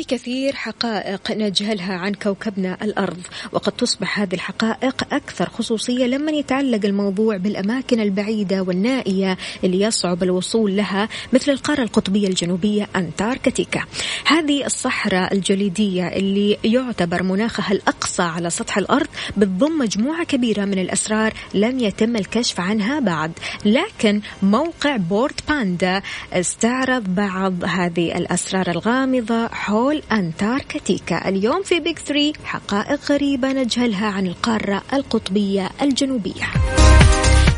في 0.00 0.06
كثير 0.06 0.56
حقائق 0.56 1.30
نجهلها 1.30 1.94
عن 1.94 2.14
كوكبنا 2.14 2.78
الأرض 2.82 3.20
وقد 3.52 3.72
تصبح 3.72 4.20
هذه 4.20 4.34
الحقائق 4.34 5.14
أكثر 5.14 5.48
خصوصية 5.48 6.06
لما 6.06 6.32
يتعلق 6.32 6.84
الموضوع 6.84 7.36
بالأماكن 7.36 8.00
البعيدة 8.00 8.62
والنائية 8.62 9.38
اللي 9.64 9.80
يصعب 9.80 10.22
الوصول 10.22 10.76
لها 10.76 11.08
مثل 11.32 11.50
القارة 11.50 11.82
القطبية 11.82 12.28
الجنوبية 12.28 12.88
أنتاركتيكا. 12.96 13.80
هذه 14.26 14.66
الصحراء 14.66 15.34
الجليدية 15.34 16.08
اللي 16.08 16.58
يعتبر 16.64 17.22
مناخها 17.22 17.72
الأقصى 17.72 18.22
على 18.22 18.50
سطح 18.50 18.78
الأرض 18.78 19.08
بتضم 19.36 19.78
مجموعة 19.78 20.24
كبيرة 20.24 20.64
من 20.64 20.78
الأسرار 20.78 21.32
لم 21.54 21.78
يتم 21.78 22.16
الكشف 22.16 22.60
عنها 22.60 23.00
بعد. 23.00 23.32
لكن 23.64 24.20
موقع 24.42 24.96
بورت 24.96 25.48
باندا 25.48 26.02
استعرض 26.32 27.14
بعض 27.14 27.64
هذه 27.64 28.18
الأسرار 28.18 28.70
الغامضة 28.70 29.48
حول 29.48 29.89
حول 29.90 30.02
أنتاركتيكا. 30.12 31.28
اليوم 31.28 31.62
في 31.62 31.80
بيج 31.80 31.98
3 31.98 32.32
حقائق 32.44 33.12
غريبة 33.12 33.52
نجهلها 33.52 34.06
عن 34.06 34.26
القارة 34.26 34.82
القطبية 34.92 35.70
الجنوبية. 35.82 36.44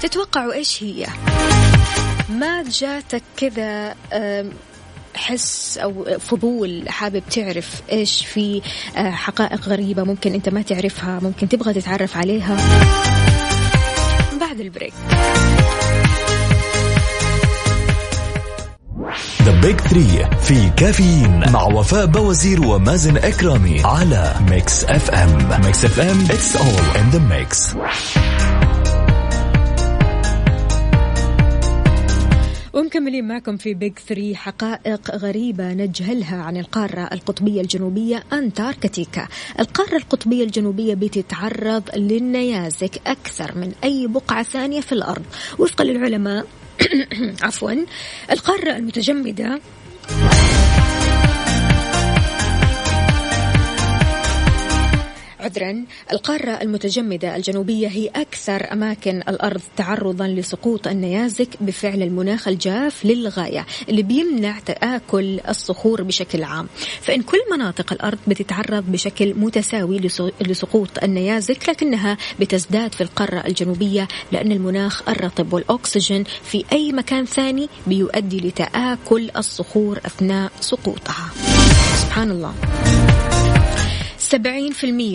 تتوقعوا 0.02 0.52
إيش 0.52 0.82
هي؟ 0.82 1.06
ما 2.28 2.62
جاتك 2.62 3.22
كذا 3.36 3.94
حس 5.14 5.78
أو 5.78 6.18
فضول 6.18 6.88
حابب 6.88 7.22
تعرف 7.30 7.82
إيش 7.92 8.26
في 8.26 8.62
آه، 8.96 9.10
حقائق 9.10 9.68
غريبة 9.68 10.04
ممكن 10.04 10.34
أنت 10.34 10.48
ما 10.48 10.62
تعرفها 10.62 11.20
ممكن 11.22 11.48
تبغى 11.48 11.72
تتعرف 11.72 12.16
عليها. 12.16 12.56
بعد 14.40 14.60
ال 14.60 14.65
break. 14.65 14.94
The 19.44 19.60
Big 19.60 19.80
3 19.80 20.30
في 20.36 20.70
كافيين 20.76 21.52
مع 21.52 21.62
وفاء 21.62 22.06
بوازير 22.06 22.66
ومازن 22.66 23.16
إكرامي 23.16 23.80
على 23.84 24.34
Mix 24.50 24.84
FM 24.84 25.60
Mix 25.64 25.84
FM 25.84 26.20
it's 26.20 26.56
all 26.56 26.96
in 27.00 27.10
the 27.10 27.18
mix 27.18 27.74
ومكملين 32.72 33.28
معكم 33.28 33.56
في 33.56 33.74
بيج 33.74 33.92
3 34.08 34.34
حقائق 34.34 35.10
غريبة 35.16 35.72
نجهلها 35.72 36.42
عن 36.42 36.56
القارة 36.56 37.08
القطبية 37.12 37.60
الجنوبية 37.60 38.24
أنتاركتيكا. 38.32 39.28
القارة 39.60 39.96
القطبية 39.96 40.44
الجنوبية 40.44 40.94
بتتعرض 40.94 41.82
للنيازك 41.96 43.00
أكثر 43.06 43.58
من 43.58 43.72
أي 43.84 44.06
بقعة 44.06 44.42
ثانية 44.42 44.80
في 44.80 44.92
الأرض. 44.92 45.22
وفقا 45.58 45.84
للعلماء 45.84 46.46
عفوا. 47.42 47.72
القارة 48.30 48.76
المتجمدة 48.76 49.60
عذرا 55.42 55.84
القارة 56.12 56.50
المتجمدة 56.50 57.36
الجنوبية 57.36 57.88
هي 57.88 58.08
أكثر 58.08 58.72
أماكن 58.72 59.16
الأرض 59.28 59.60
تعرضا 59.76 60.26
لسقوط 60.26 60.88
النيازك 60.88 61.48
بفعل 61.60 62.02
المناخ 62.02 62.48
الجاف 62.48 63.04
للغاية 63.04 63.66
اللي 63.88 64.02
بيمنع 64.02 64.58
تآكل 64.58 65.40
الصخور 65.48 66.02
بشكل 66.02 66.44
عام. 66.44 66.66
فإن 67.00 67.22
كل 67.22 67.38
مناطق 67.52 67.92
الأرض 67.92 68.18
بتتعرض 68.26 68.84
بشكل 68.88 69.34
متساوي 69.34 70.00
لسقوط 70.40 71.02
النيازك 71.02 71.68
لكنها 71.68 72.16
بتزداد 72.40 72.94
في 72.94 73.00
القارة 73.00 73.46
الجنوبية 73.46 74.08
لأن 74.32 74.52
المناخ 74.52 75.08
الرطب 75.08 75.52
والأكسجين 75.52 76.24
في 76.24 76.64
أي 76.72 76.92
مكان 76.92 77.24
ثاني 77.24 77.68
بيؤدي 77.86 78.40
لتآكل 78.40 79.30
الصخور 79.36 79.98
أثناء 80.06 80.52
سقوطها. 80.60 81.30
سبحان 82.02 82.30
الله. 82.30 82.54
70% 84.32 84.34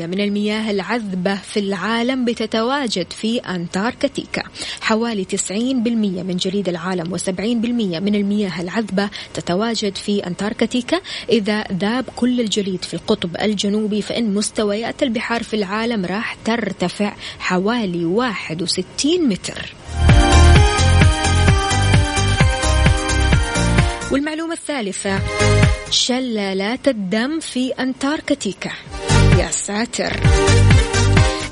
من 0.07 0.22
المياه 0.22 0.72
العذبة 0.72 1.36
في 1.36 1.59
العالم 1.59 2.26
بتتواجد 2.26 3.13
في 3.13 3.39
أنتاركتيكا. 3.39 4.43
حوالي 4.82 5.26
90% 5.26 6.24
من 6.24 6.38
جليد 6.38 6.70
العالم 6.70 7.18
و70% 7.18 7.30
من 8.01 8.15
المياه 8.15 8.61
العذبة 8.61 9.09
تتواجد 9.34 9.95
في 9.95 10.28
أنتاركتيكا. 10.28 11.01
إذا 11.30 11.61
ذاب 11.61 12.05
كل 12.15 12.41
الجليد 12.41 12.86
في 12.86 12.93
القطب 12.93 13.36
الجنوبي 13.41 14.01
فإن 14.01 14.34
مستويات 14.34 15.03
البحار 15.03 15.43
في 15.43 15.55
العالم 15.55 16.05
راح 16.05 16.38
ترتفع 16.45 17.13
حوالي 17.39 18.05
61 18.05 19.28
متر. 19.30 19.74
والمعلومة 24.11 24.53
الثالثة 24.53 25.20
شلالات 25.89 26.88
الدم 26.88 27.39
في 27.39 27.70
أنتاركتيكا. 27.70 28.72
يا 29.38 29.51
ساتر 29.51 30.19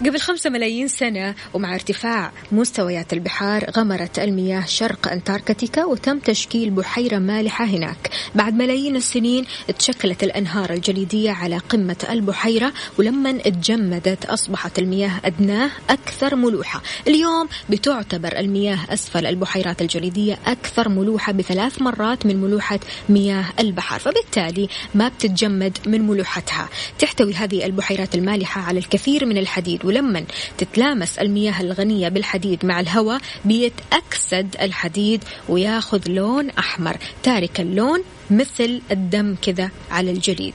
قبل 0.05 0.19
خمسة 0.19 0.49
ملايين 0.49 0.87
سنة 0.87 1.35
ومع 1.53 1.75
ارتفاع 1.75 2.31
مستويات 2.51 3.13
البحار 3.13 3.69
غمرت 3.77 4.19
المياه 4.19 4.65
شرق 4.65 5.11
أنتاركتيكا 5.11 5.85
وتم 5.85 6.19
تشكيل 6.19 6.69
بحيرة 6.69 7.17
مالحة 7.17 7.65
هناك. 7.65 8.09
بعد 8.35 8.53
ملايين 8.53 8.95
السنين 8.95 9.45
تشكلت 9.79 10.23
الأنهار 10.23 10.73
الجليدية 10.73 11.31
على 11.31 11.57
قمة 11.57 12.07
البحيرة 12.09 12.73
ولما 12.99 13.31
تجمدت 13.31 14.25
أصبحت 14.25 14.79
المياه 14.79 15.11
أدناه 15.25 15.71
أكثر 15.89 16.35
ملوحة. 16.35 16.81
اليوم 17.07 17.47
بتعتبر 17.69 18.39
المياه 18.39 18.79
أسفل 18.89 19.25
البحيرات 19.25 19.81
الجليدية 19.81 20.39
أكثر 20.45 20.89
ملوحة 20.89 21.31
بثلاث 21.31 21.81
مرات 21.81 22.25
من 22.25 22.41
ملوحة 22.41 22.79
مياه 23.09 23.45
البحر 23.59 23.99
فبالتالي 23.99 24.69
ما 24.95 25.07
بتتجمد 25.07 25.77
من 25.85 26.01
ملوحتها. 26.01 26.69
تحتوي 26.99 27.33
هذه 27.33 27.65
البحيرات 27.65 28.15
المالحة 28.15 28.61
على 28.61 28.79
الكثير 28.79 29.25
من 29.25 29.37
الحديد 29.37 29.85
ولما 29.95 30.25
تتلامس 30.57 31.19
المياه 31.19 31.61
الغنية 31.61 32.09
بالحديد 32.09 32.65
مع 32.65 32.79
الهواء 32.79 33.21
بيتأكسد 33.45 34.55
الحديد 34.61 35.23
وياخذ 35.49 36.01
لون 36.07 36.49
أحمر. 36.49 36.97
تارك 37.23 37.59
اللون 37.59 38.03
مثل 38.31 38.81
الدم 38.91 39.35
كذا 39.41 39.69
على 39.91 40.11
الجليد. 40.11 40.53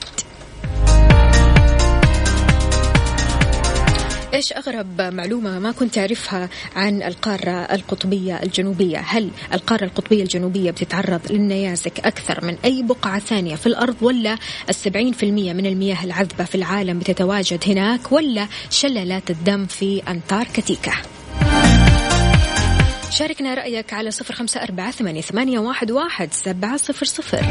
إيش 4.34 4.52
أغرب 4.52 5.00
معلومة 5.00 5.58
ما 5.58 5.72
كنت 5.72 5.98
أعرفها 5.98 6.48
عن 6.76 7.02
القارة 7.02 7.50
القطبية 7.50 8.42
الجنوبية؟ 8.42 8.98
هل 8.98 9.30
القارة 9.52 9.84
القطبية 9.84 10.22
الجنوبية 10.22 10.70
بتتعرض 10.70 11.20
للنيازك 11.32 12.00
أكثر 12.00 12.44
من 12.44 12.56
أي 12.64 12.82
بقعة 12.82 13.18
ثانية 13.18 13.56
في 13.56 13.66
الأرض 13.66 13.96
ولا 14.02 14.38
السبعين 14.68 15.12
في 15.12 15.22
المية 15.26 15.52
من 15.52 15.66
المياه 15.66 16.04
العذبة 16.04 16.44
في 16.44 16.54
العالم 16.54 16.98
بتتواجد 16.98 17.64
هناك 17.66 18.12
ولا 18.12 18.48
شلالات 18.70 19.30
الدم 19.30 19.66
في 19.66 20.02
أنتاركتيكا؟ 20.08 20.92
شاركنا 23.10 23.54
رأيك 23.54 23.92
على 23.92 24.10
صفر 24.10 24.34
خمسة 24.34 24.62
أربعة 24.62 24.90
ثمانية 24.90 25.58
واحد 25.58 26.32
سبعة 26.32 26.76
صفر 26.76 27.06
صفر. 27.06 27.44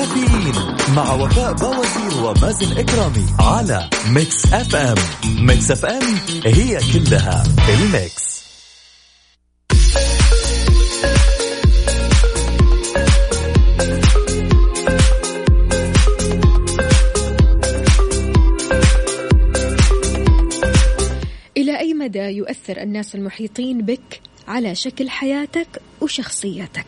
كافيين 0.00 0.54
مع 0.96 1.12
وفاء 1.12 1.52
بوازير 1.52 2.24
ومازن 2.24 2.78
إكرامي 2.78 3.26
على 3.40 3.90
Mix 4.08 4.52
FM 4.52 4.94
Mix 5.46 5.70
FM 5.70 6.02
هي 6.44 6.80
كلها 6.92 7.42
ال 7.68 7.86
mix 7.86 8.40
إلى 21.56 21.78
أي 21.78 21.94
مدى 21.94 22.18
يؤثر 22.18 22.82
الناس 22.82 23.14
المحيطين 23.14 23.82
بك 23.82 24.20
على 24.48 24.74
شكل 24.74 25.10
حياتك 25.10 25.82
وشخصيتك؟ 26.00 26.86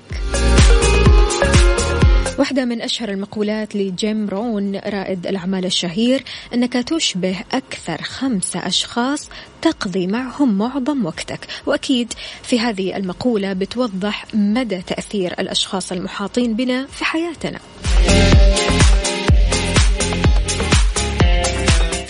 واحدة 2.39 2.65
من 2.65 2.83
أشهر 2.83 3.09
المقولات 3.09 3.77
لجيم 3.77 4.29
رون 4.29 4.77
رائد 4.77 5.27
الأعمال 5.27 5.65
الشهير 5.65 6.25
أنك 6.55 6.73
تشبه 6.73 7.37
أكثر 7.53 8.03
خمسة 8.03 8.67
أشخاص 8.67 9.29
تقضي 9.63 10.07
معهم 10.07 10.59
معظم 10.59 11.07
وقتك. 11.07 11.47
وأكيد 11.67 12.13
في 12.43 12.61
هذه 12.61 12.97
المقولة 12.97 13.53
بتوضح 13.53 14.27
مدى 14.35 14.83
تأثير 14.83 15.33
الأشخاص 15.33 15.93
المحاطين 15.93 16.57
بنا 16.57 16.87
في 16.87 17.05
حياتنا. 17.05 17.59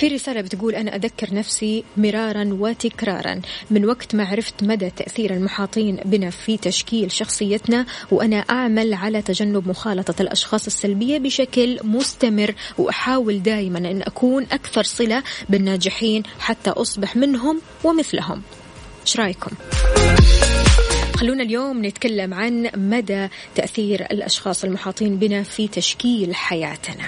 في 0.03 0.09
رسالة 0.09 0.41
بتقول 0.41 0.75
أنا 0.75 0.97
أذكر 0.97 1.35
نفسي 1.35 1.85
مرارا 1.97 2.49
وتكرارا. 2.61 3.41
من 3.71 3.85
وقت 3.85 4.15
ما 4.15 4.25
عرفت 4.25 4.63
مدى 4.63 4.91
تأثير 4.91 5.35
المحاطين 5.35 5.97
بنا 6.05 6.31
في 6.31 6.57
تشكيل 6.57 7.13
شخصيتنا 7.13 7.87
وأنا 8.11 8.37
أعمل 8.37 8.95
على 8.95 9.23
تجنب 9.23 9.69
مخالطة 9.69 10.23
الأشخاص 10.23 10.67
السلبية 10.67 11.19
بشكل 11.19 11.79
مستمر 11.85 12.55
وأحاول 12.79 13.43
دائما 13.43 13.79
أن 13.79 14.03
أكون 14.03 14.47
أكثر 14.53 14.83
صلة 14.83 15.23
بالناجحين 15.49 16.23
حتى 16.39 16.71
أصبح 16.71 17.17
منهم 17.17 17.61
ومثلهم. 17.85 18.43
إيش 19.03 19.17
رأيكم؟ 19.17 19.51
خلونا 21.17 21.43
اليوم 21.43 21.87
نتكلم 21.87 22.35
عن 22.35 22.71
مدى 22.77 23.29
تأثير 23.55 24.01
الأشخاص 24.01 24.65
المحاطين 24.65 25.17
بنا 25.17 25.43
في 25.43 25.69
تشكيل 25.69 26.35
حياتنا. 26.35 27.05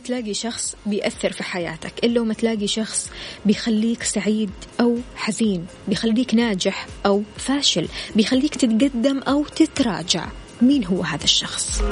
تلاقي 0.00 0.34
شخص 0.34 0.76
بيأثر 0.86 1.32
في 1.32 1.42
حياتك 1.42 1.92
إلا 2.04 2.20
وما 2.20 2.34
تلاقي 2.34 2.66
شخص 2.66 3.10
بيخليك 3.46 4.02
سعيد 4.02 4.50
أو 4.80 4.98
حزين 5.16 5.66
بيخليك 5.88 6.34
ناجح 6.34 6.86
أو 7.06 7.22
فاشل 7.36 7.88
بيخليك 8.16 8.54
تتقدم 8.54 9.18
أو 9.18 9.44
تتراجع. 9.44 10.26
مين 10.62 10.84
هو 10.84 11.02
هذا 11.02 11.24
الشخص؟ 11.24 11.82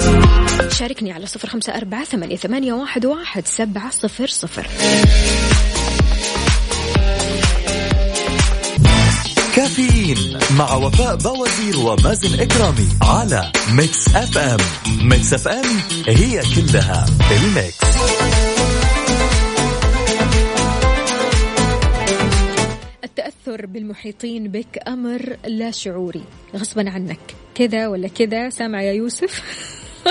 شاركني 0.79 1.13
على 1.13 1.27
صفر 1.27 1.49
خمسة 1.49 1.77
أربعة 1.77 2.05
ثمانية, 2.05 2.73
واحد 2.73 3.47
سبعة 3.47 3.91
صفر 3.91 4.27
صفر. 4.27 4.69
كافيين 9.59 10.39
مع 10.59 10.75
وفاء 10.75 11.17
بوازير 11.17 11.79
ومازن 11.79 12.41
إكرامي 12.41 12.89
على 13.03 13.53
Mix 13.73 14.09
FM. 14.09 14.57
Mix 15.09 15.35
FM 15.35 15.65
هي 16.07 16.41
كلها 16.41 17.07
ال 17.31 17.40
mix. 17.40 17.77
التأثر 23.05 23.67
بالمحيطين 23.67 24.49
بك 24.49 24.79
أمر 24.89 25.37
لا 25.47 25.71
شعوري. 25.71 26.25
غصبا 26.57 26.91
عنك. 26.91 27.21
كذا 27.55 27.89
ولا 27.89 28.09
كذا؟ 28.09 28.51
سامع 28.51 28.83
يا 28.83 28.93
يوسف. 28.93 29.43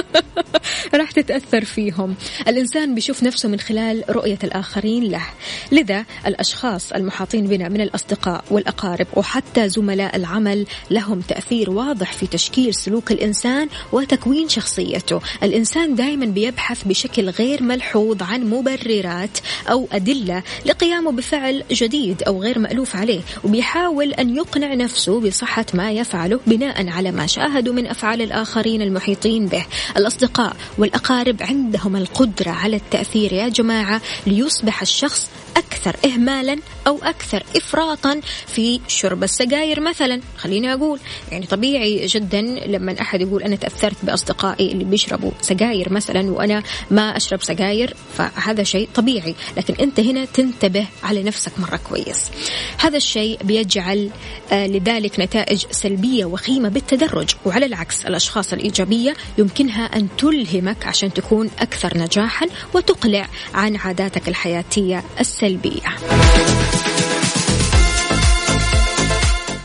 راح 0.95 1.11
تتأثر 1.11 1.65
فيهم. 1.65 2.15
الإنسان 2.47 2.95
بيشوف 2.95 3.23
نفسه 3.23 3.49
من 3.49 3.59
خلال 3.59 4.03
رؤية 4.09 4.39
الآخرين 4.43 5.03
له. 5.03 5.23
لذا 5.71 6.05
الأشخاص 6.27 6.91
المحاطين 6.91 7.47
بنا 7.47 7.69
من 7.69 7.81
الأصدقاء 7.81 8.43
والأقارب 8.51 9.07
وحتى 9.13 9.69
زملاء 9.69 10.15
العمل 10.15 10.65
لهم 10.91 11.21
تأثير 11.21 11.69
واضح 11.69 12.13
في 12.13 12.27
تشكيل 12.27 12.73
سلوك 12.73 13.11
الإنسان 13.11 13.67
وتكوين 13.91 14.49
شخصيته. 14.49 15.21
الإنسان 15.43 15.95
دائما 15.95 16.25
بيبحث 16.25 16.83
بشكل 16.83 17.29
غير 17.29 17.63
ملحوظ 17.63 18.23
عن 18.23 18.43
مبررات 18.43 19.37
أو 19.69 19.87
أدلة 19.91 20.43
لقيامه 20.65 21.11
بفعل 21.11 21.63
جديد 21.71 22.23
أو 22.23 22.41
غير 22.41 22.59
مألوف 22.59 22.95
عليه 22.95 23.21
وبيحاول 23.43 24.13
أن 24.13 24.35
يقنع 24.35 24.73
نفسه 24.73 25.19
بصحة 25.19 25.65
ما 25.73 25.91
يفعله 25.91 26.39
بناء 26.47 26.89
على 26.89 27.11
ما 27.11 27.27
شاهدوا 27.27 27.73
من 27.73 27.87
أفعال 27.87 28.21
الآخرين 28.21 28.81
المحيطين 28.81 29.45
به. 29.45 29.65
الأصدقاء 29.97 30.55
والأقارب 30.77 31.37
عندهم 31.41 31.95
القدرة 31.95 32.51
على 32.51 32.75
التأثير. 32.75 33.33
يا 33.33 33.47
جماعة 33.47 34.01
ليصبح 34.27 34.81
الشخص 34.81 35.29
أكثر 35.57 35.95
إهمالا 36.05 36.57
أو 36.87 36.99
أكثر 37.03 37.43
إفراطا 37.55 38.21
في 38.47 38.79
شرب 38.87 39.23
السجاير 39.23 39.79
مثلا. 39.79 40.21
خليني 40.37 40.73
أقول 40.73 40.99
يعني 41.31 41.45
طبيعي 41.45 42.05
جدا 42.05 42.41
لما 42.41 43.01
أحد 43.01 43.21
يقول 43.21 43.43
أنا 43.43 43.55
تأثرت 43.55 43.95
بأصدقائي 44.03 44.71
اللي 44.71 44.83
بيشربوا 44.83 45.31
سجاير 45.41 45.93
مثلا 45.93 46.31
وأنا 46.31 46.63
ما 46.91 47.17
أشرب 47.17 47.43
سجاير 47.43 47.95
فهذا 48.17 48.63
شيء 48.63 48.89
طبيعي. 48.95 49.35
لكن 49.57 49.73
أنت 49.73 49.99
هنا 49.99 50.25
تنتبه 50.25 50.85
على 51.03 51.23
نفسك 51.23 51.51
مرة 51.59 51.79
كويس. 51.89 52.31
هذا 52.77 52.97
الشيء 52.97 53.39
بيجعل 53.43 54.09
آه 54.51 54.67
لذلك 54.67 55.19
نتائج 55.19 55.65
سلبية 55.71 56.25
وخيمة 56.25 56.69
بالتدرج. 56.69 57.29
وعلى 57.45 57.65
العكس 57.65 58.05
الأشخاص 58.05 58.53
الإيجابية 58.53 59.15
يمكنها 59.37 59.85
أن 59.85 60.07
تلهمك 60.17 60.87
عشان 60.87 61.13
تكون 61.13 61.49
أكثر 61.59 61.97
نجاحا 61.97 62.47
وتقلع 62.73 63.27
عن 63.53 63.75
عاداتك 63.75 64.27
الحياتية 64.27 65.03
السلبية. 65.19 65.46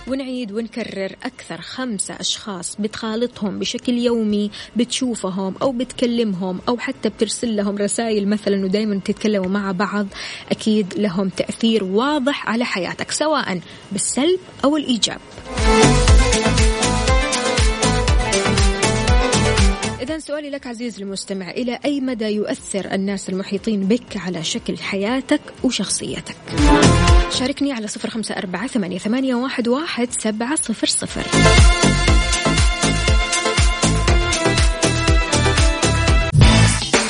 ونعيد 0.08 0.52
ونكرر 0.52 1.16
أكثر 1.24 1.60
خمسة 1.60 2.14
أشخاص 2.20 2.76
بتخالطهم 2.80 3.58
بشكل 3.58 3.92
يومي 3.92 4.50
بتشوفهم 4.76 5.54
أو 5.62 5.72
بتكلمهم 5.72 6.60
أو 6.68 6.78
حتى 6.78 7.08
بترسل 7.08 7.56
لهم 7.56 7.76
رسائل 7.76 8.28
مثلا 8.28 8.64
ودايما 8.64 9.00
تتكلموا 9.04 9.48
مع 9.48 9.72
بعض 9.72 10.06
أكيد 10.50 10.94
لهم 10.96 11.28
تأثير 11.28 11.84
واضح 11.84 12.48
على 12.48 12.64
حياتك 12.64 13.10
سواء 13.10 13.60
بالسلب 13.92 14.40
أو 14.64 14.76
الإيجاب. 14.76 15.20
إذا 20.02 20.18
سؤالي 20.18 20.50
لك 20.50 20.66
عزيزي 20.66 21.02
المستمع 21.02 21.50
إلى 21.50 21.78
أي 21.84 22.00
مدى 22.00 22.24
يؤثر 22.24 22.92
الناس 22.92 23.28
المحيطين 23.28 23.80
بك 23.80 24.16
على 24.16 24.44
شكل 24.44 24.78
حياتك 24.78 25.40
وشخصيتك؟ 25.64 26.36
شاركني 27.30 27.72
على 27.72 27.86
صفر 27.86 28.10
خمسة 28.10 28.34
أربعة 28.34 28.66
ثمانية, 28.66 28.98
ثمانية 28.98 29.34
واحد, 29.34 29.68
واحد 29.68 30.08
سبعة 30.18 30.56
صفر 30.56 30.86
صفر. 30.86 31.22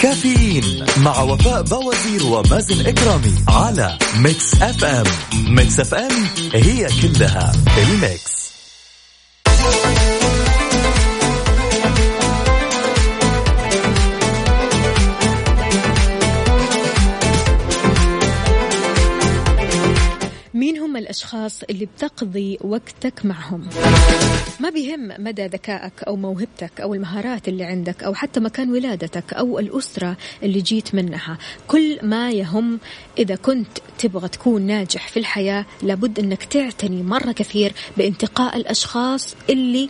كافيين 0.02 0.84
مع 1.04 1.22
وفاء 1.22 1.62
بوازير 1.62 2.26
ومازن 2.26 2.86
إكرامي 2.86 3.34
على 3.48 3.98
Mix 4.18 4.62
FM 4.62 5.06
Mix 5.48 5.80
FM 5.80 6.26
هي 6.54 6.88
كلها 7.02 7.52
ال 7.78 7.94
mix 7.94 8.42
الأشخاص 21.32 21.62
اللي 21.70 21.86
بتقضي 21.86 22.58
وقتك 22.60 23.24
معهم. 23.26 23.68
ما 24.60 24.70
بيهم 24.70 25.08
مدى 25.18 25.46
ذكائك 25.46 26.02
أو 26.02 26.16
موهبتك 26.16 26.80
أو 26.80 26.94
المهارات 26.94 27.48
اللي 27.48 27.64
عندك 27.64 28.02
أو 28.02 28.14
حتى 28.14 28.40
مكان 28.40 28.70
ولادتك 28.70 29.34
أو 29.34 29.58
الأسرة 29.58 30.16
اللي 30.42 30.60
جيت 30.60 30.94
منها. 30.94 31.38
كل 31.68 31.98
ما 32.02 32.30
يهم 32.30 32.80
إذا 33.18 33.34
كنت 33.34 33.78
تبغى 33.98 34.28
تكون 34.28 34.62
ناجح 34.62 35.08
في 35.08 35.18
الحياة 35.18 35.66
لابد 35.82 36.18
أنك 36.18 36.44
تعتني 36.44 37.02
مرة 37.02 37.32
كثير 37.32 37.72
بانتقاء 37.96 38.56
الأشخاص 38.56 39.36
اللي 39.50 39.88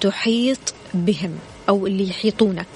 تحيط 0.00 0.74
بهم 0.94 1.38
أو 1.68 1.86
اللي 1.86 2.08
يحيطونك. 2.08 2.66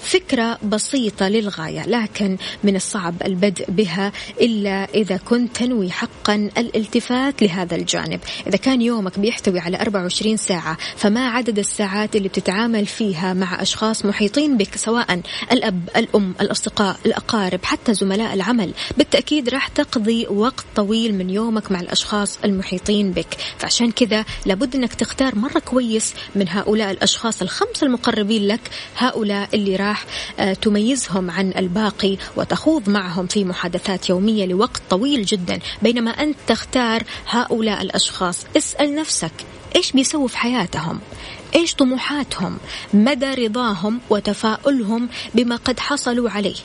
فكرة 0.00 0.58
بسيطة 0.62 1.28
للغاية 1.28 1.86
لكن 1.86 2.36
من 2.64 2.76
الصعب 2.76 3.14
البدء 3.24 3.70
بها 3.70 4.12
إلا 4.40 4.84
إذا 4.94 5.16
كنت 5.16 5.56
تنوي 5.56 5.90
حقا 5.90 6.34
الالتفات 6.58 7.42
لهذا 7.42 7.76
الجانب. 7.76 8.20
إذا 8.46 8.56
كان 8.56 8.82
يومك 8.82 9.18
بيحتوي 9.18 9.60
على 9.60 9.80
24 9.80 10.36
ساعة 10.36 10.76
فما 10.96 11.28
عدد 11.28 11.58
الساعات 11.58 12.16
اللي 12.16 12.28
بتتعامل 12.28 12.86
فيها 12.86 13.34
مع 13.34 13.62
أشخاص 13.62 14.04
محيطين 14.04 14.56
بك 14.56 14.76
سواء 14.76 15.20
الأب 15.52 15.88
الأم 15.96 16.34
الأصدقاء 16.40 16.96
الأقارب 17.06 17.64
حتى 17.64 17.94
زملاء 17.94 18.34
العمل. 18.34 18.74
بالتأكيد 18.96 19.48
راح 19.48 19.68
تقضي 19.68 20.26
وقت 20.26 20.64
طويل 20.76 21.14
من 21.14 21.30
يومك 21.30 21.72
مع 21.72 21.80
الأشخاص 21.80 22.38
المحيطين 22.44 23.12
بك. 23.12 23.36
فعشان 23.58 23.90
كذا 23.90 24.24
لابد 24.46 24.76
أنك 24.76 24.94
تختار 24.94 25.34
مرة 25.34 25.58
كويس 25.58 26.14
من 26.34 26.48
هؤلاء 26.48 26.90
الأشخاص 26.90 27.42
الخمسة 27.42 27.86
المقربين 27.86 28.46
لك 28.46 28.60
هؤلاء 28.96 29.48
اللي 29.54 29.76
راح 29.76 29.87
تميزهم 30.62 31.30
عن 31.30 31.52
الباقي 31.56 32.16
وتخوض 32.36 32.88
معهم 32.88 33.26
في 33.26 33.44
محادثات 33.44 34.08
يومية 34.08 34.46
لوقت 34.46 34.82
طويل 34.90 35.24
جدا. 35.24 35.58
بينما 35.82 36.10
أنت 36.10 36.36
تختار 36.46 37.02
هؤلاء 37.28 37.82
الأشخاص 37.82 38.46
اسأل 38.56 38.94
نفسك 38.94 39.32
إيش 39.76 39.92
بيسووا 39.92 40.28
في 40.28 40.38
حياتهم؟ 40.38 41.00
إيش 41.54 41.74
طموحاتهم؟ 41.74 42.58
مدى 42.94 43.46
رضاهم 43.46 44.00
وتفاؤلهم 44.10 45.08
بما 45.34 45.56
قد 45.56 45.80
حصلوا 45.80 46.30
عليه؟ 46.30 46.56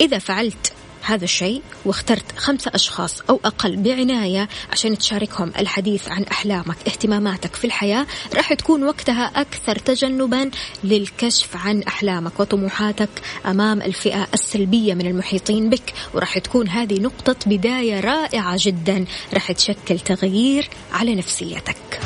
إذا 0.00 0.18
فعلت 0.18 0.72
هذا 1.06 1.24
الشيء 1.24 1.62
واخترت 1.84 2.38
خمسة 2.38 2.70
أشخاص 2.74 3.20
أو 3.30 3.40
أقل 3.44 3.76
بعناية 3.76 4.48
عشان 4.72 4.98
تشاركهم 4.98 5.52
الحديث 5.58 6.08
عن 6.08 6.22
أحلامك 6.22 6.76
اهتماماتك 6.86 7.54
في 7.54 7.64
الحياة. 7.64 8.06
راح 8.34 8.54
تكون 8.54 8.84
وقتها 8.84 9.32
أكثر 9.36 9.76
تجنبا 9.78 10.50
للكشف 10.84 11.56
عن 11.56 11.82
أحلامك 11.82 12.40
وطموحاتك 12.40 13.08
أمام 13.46 13.82
الفئة 13.82 14.28
السلبية 14.34 14.94
من 14.94 15.06
المحيطين 15.06 15.70
بك. 15.70 15.92
وراح 16.14 16.38
تكون 16.38 16.68
هذه 16.68 17.00
نقطة 17.00 17.36
بداية 17.46 18.00
رائعة 18.00 18.56
جدا. 18.60 19.04
راح 19.34 19.52
تشكل 19.52 19.98
تغيير 19.98 20.68
على 20.92 21.14
نفسيتك. 21.14 22.00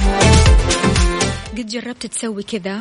قد 1.56 1.66
جربت 1.66 2.06
تسوي 2.06 2.42
كذا؟ 2.42 2.80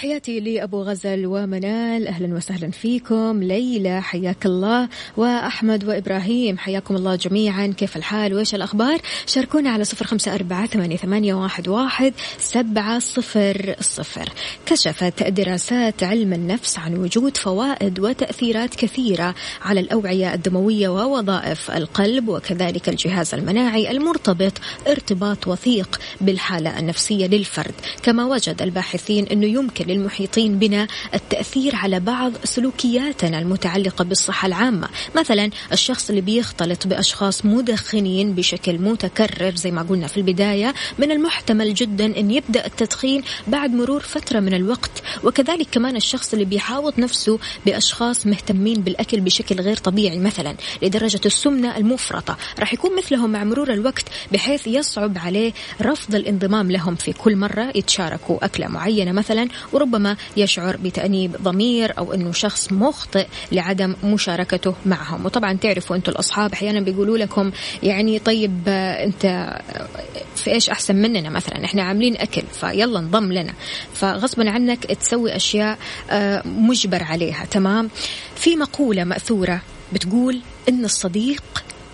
تحياتي 0.00 0.40
لأبو 0.40 0.82
غزل 0.82 1.26
ومنال. 1.26 2.08
أهلا 2.08 2.34
وسهلا 2.34 2.70
فيكم. 2.70 3.42
ليلى 3.42 4.02
حياك 4.02 4.46
الله. 4.46 4.88
وأحمد 5.16 5.84
وإبراهيم 5.84 6.58
حياكم 6.58 6.96
الله 6.96 7.14
جميعا. 7.16 7.66
كيف 7.66 7.96
الحال؟ 7.96 8.34
وإيش 8.34 8.54
الأخبار؟ 8.54 9.00
شاركونا 9.26 9.70
على 9.70 9.84
صفر 9.84 10.04
خمسة 10.04 10.34
أربعة 10.34 10.66
ثمانية 10.66 11.34
واحد 11.68 12.14
سبعة 12.38 12.98
صفر 12.98 13.74
صفر. 13.80 14.28
كشفت 14.66 15.22
دراسات 15.22 16.02
علم 16.02 16.32
النفس 16.32 16.78
عن 16.78 16.96
وجود 16.96 17.36
فوائد 17.36 18.00
وتأثيرات 18.00 18.74
كثيرة 18.74 19.34
على 19.62 19.80
الأوعية 19.80 20.34
الدموية 20.34 20.88
ووظائف 20.88 21.70
القلب 21.70 22.28
وكذلك 22.28 22.88
الجهاز 22.88 23.34
المناعي 23.34 23.90
المرتبط 23.90 24.52
ارتباط 24.88 25.46
وثيق 25.48 26.00
بالحالة 26.20 26.78
النفسية 26.78 27.26
للفرد. 27.26 27.74
كما 28.02 28.24
وجد 28.24 28.62
الباحثين 28.62 29.26
أنه 29.26 29.46
يمكن 29.46 29.89
للمحيطين 29.90 30.58
بنا 30.58 30.86
التأثير 31.14 31.76
على 31.76 32.00
بعض 32.00 32.32
سلوكياتنا 32.44 33.38
المتعلقة 33.38 34.04
بالصحة 34.04 34.46
العامة. 34.46 34.88
مثلا 35.16 35.50
الشخص 35.72 36.08
اللي 36.08 36.20
بيختلط 36.20 36.86
بأشخاص 36.86 37.44
مدخنين 37.44 38.34
بشكل 38.34 38.78
متكرر 38.78 39.54
زي 39.54 39.70
ما 39.70 39.82
قلنا 39.82 40.06
في 40.06 40.16
البداية 40.16 40.74
من 40.98 41.10
المحتمل 41.10 41.74
جدا 41.74 42.06
أن 42.06 42.30
يبدأ 42.30 42.66
التدخين 42.66 43.22
بعد 43.46 43.70
مرور 43.70 44.00
فترة 44.00 44.40
من 44.40 44.54
الوقت. 44.54 45.02
وكذلك 45.24 45.66
كمان 45.72 45.96
الشخص 45.96 46.32
اللي 46.32 46.44
بيحاوط 46.44 46.98
نفسه 46.98 47.38
بأشخاص 47.66 48.26
مهتمين 48.26 48.80
بالأكل 48.80 49.20
بشكل 49.20 49.60
غير 49.60 49.76
طبيعي 49.76 50.18
مثلا 50.18 50.56
لدرجة 50.82 51.20
السمنة 51.26 51.76
المفرطة. 51.76 52.36
راح 52.58 52.72
يكون 52.72 52.96
مثلهم 52.96 53.30
مع 53.30 53.44
مرور 53.44 53.72
الوقت 53.72 54.04
بحيث 54.32 54.66
يصعب 54.66 55.18
عليه 55.18 55.52
رفض 55.82 56.14
الانضمام 56.14 56.70
لهم 56.70 56.94
في 56.94 57.12
كل 57.12 57.36
مرة 57.36 57.72
يتشاركوا 57.74 58.44
أكلة 58.44 58.68
معينة 58.68 59.12
مثلا 59.12 59.48
وربما 59.80 60.16
يشعر 60.36 60.76
بتأنيب 60.76 61.36
ضمير 61.42 61.98
أو 61.98 62.14
أنه 62.14 62.32
شخص 62.32 62.72
مخطئ 62.72 63.26
لعدم 63.52 63.94
مشاركته 64.04 64.74
معهم. 64.86 65.26
وطبعا 65.26 65.52
تعرفوا 65.52 65.96
أنتم 65.96 66.12
الأصحاب 66.12 66.52
أحيانا 66.52 66.80
بيقولوا 66.80 67.18
لكم 67.18 67.50
يعني 67.82 68.18
طيب 68.18 68.62
آه، 68.68 69.04
أنت 69.04 69.24
آه، 69.24 69.88
في 70.36 70.50
إيش 70.50 70.70
أحسن 70.70 70.96
مننا 70.96 71.30
مثلا؟ 71.30 71.64
إحنا 71.64 71.82
عاملين 71.82 72.16
أكل 72.16 72.42
فيلا 72.60 72.98
انضم 72.98 73.32
لنا. 73.32 73.54
فغصبا 73.94 74.50
عنك 74.50 74.84
تسوي 74.84 75.36
أشياء 75.36 75.78
آه، 76.10 76.42
مجبر 76.46 77.02
عليها. 77.02 77.44
تمام؟ 77.44 77.90
في 78.36 78.56
مقولة 78.56 79.04
مأثورة 79.04 79.62
بتقول 79.92 80.40
إن 80.68 80.84
الصديق 80.84 81.42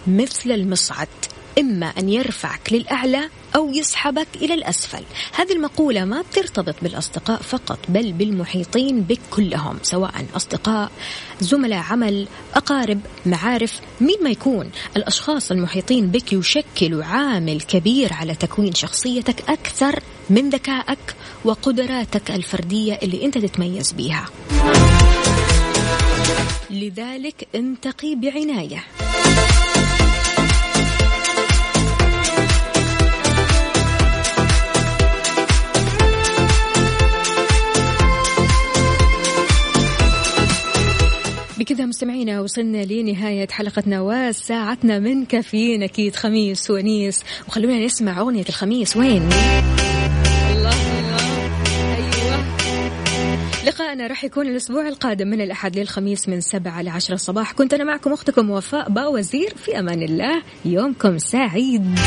مثل 0.07 0.51
المصعد. 0.51 1.09
إما 1.59 1.87
أن 1.87 2.09
يرفعك 2.09 2.73
للأعلى 2.73 3.31
أو 3.57 3.71
يسحبك 3.71 4.27
إلى 4.37 4.55
الأسفل. 4.55 5.03
هذه 5.33 5.53
المقولة 5.53 6.05
ما 6.05 6.23
بترتبط 6.23 6.75
بالأصدقاء 6.83 7.43
فقط 7.43 7.79
بل 7.89 8.13
بالمحيطين 8.13 9.01
بك 9.01 9.21
كلهم 9.31 9.79
سواء 9.83 10.27
أصدقاء 10.37 10.91
زملاء 11.41 11.79
عمل 11.79 12.29
أقارب 12.55 13.01
معارف 13.27 13.81
مين 14.01 14.17
ما 14.23 14.31
يكون. 14.31 14.71
الأشخاص 14.97 15.51
المحيطين 15.51 16.07
بك 16.07 16.33
يشكلوا 16.33 17.05
عامل 17.05 17.61
كبير 17.61 18.13
على 18.13 18.35
تكوين 18.35 18.75
شخصيتك 18.75 19.51
أكثر 19.51 20.01
من 20.31 20.51
ذكائك 20.51 21.17
وقدراتك 21.45 22.31
الفردية 22.31 22.99
اللي 23.03 23.25
أنت 23.25 23.39
تتميز 23.39 23.93
بيها. 23.93 24.27
لذلك 26.71 27.49
انتقي 27.55 28.15
بعناية. 28.15 28.85
بكذا 41.59 41.87
مستمعينا 41.87 42.41
وصلنا 42.41 42.85
لنهاية 42.85 43.49
حلقتنا 43.51 44.01
وساعتنا 44.01 44.99
من 44.99 45.25
كافيين 45.25 45.83
أكيد 45.83 46.17
خميس 46.17 46.71
ونيس. 46.71 47.25
وخلونا 47.49 47.85
نسمع 47.85 48.21
أغنية 48.21 48.45
الخميس. 48.49 48.97
وين؟ 48.97 49.29
أيوة. 49.33 50.71
لقاءنا 53.67 54.07
راح 54.07 54.25
يكون 54.25 54.47
الأسبوع 54.47 54.89
القادم 54.89 55.29
من 55.29 55.41
الأحد 55.41 55.79
للخميس 55.79 56.29
من 56.29 56.41
سبعة 56.41 56.83
لعشرة 56.83 57.15
الصباح 57.15 57.53
كنت 57.53 57.75
أنا 57.75 57.85
معكم 57.85 58.13
أختكم 58.13 58.51
وفاء 58.51 58.91
باوزير. 58.91 59.55
في 59.57 59.79
أمان 59.79 60.03
الله 60.03 60.43
يومكم 60.65 61.19
سعيد. 61.19 61.99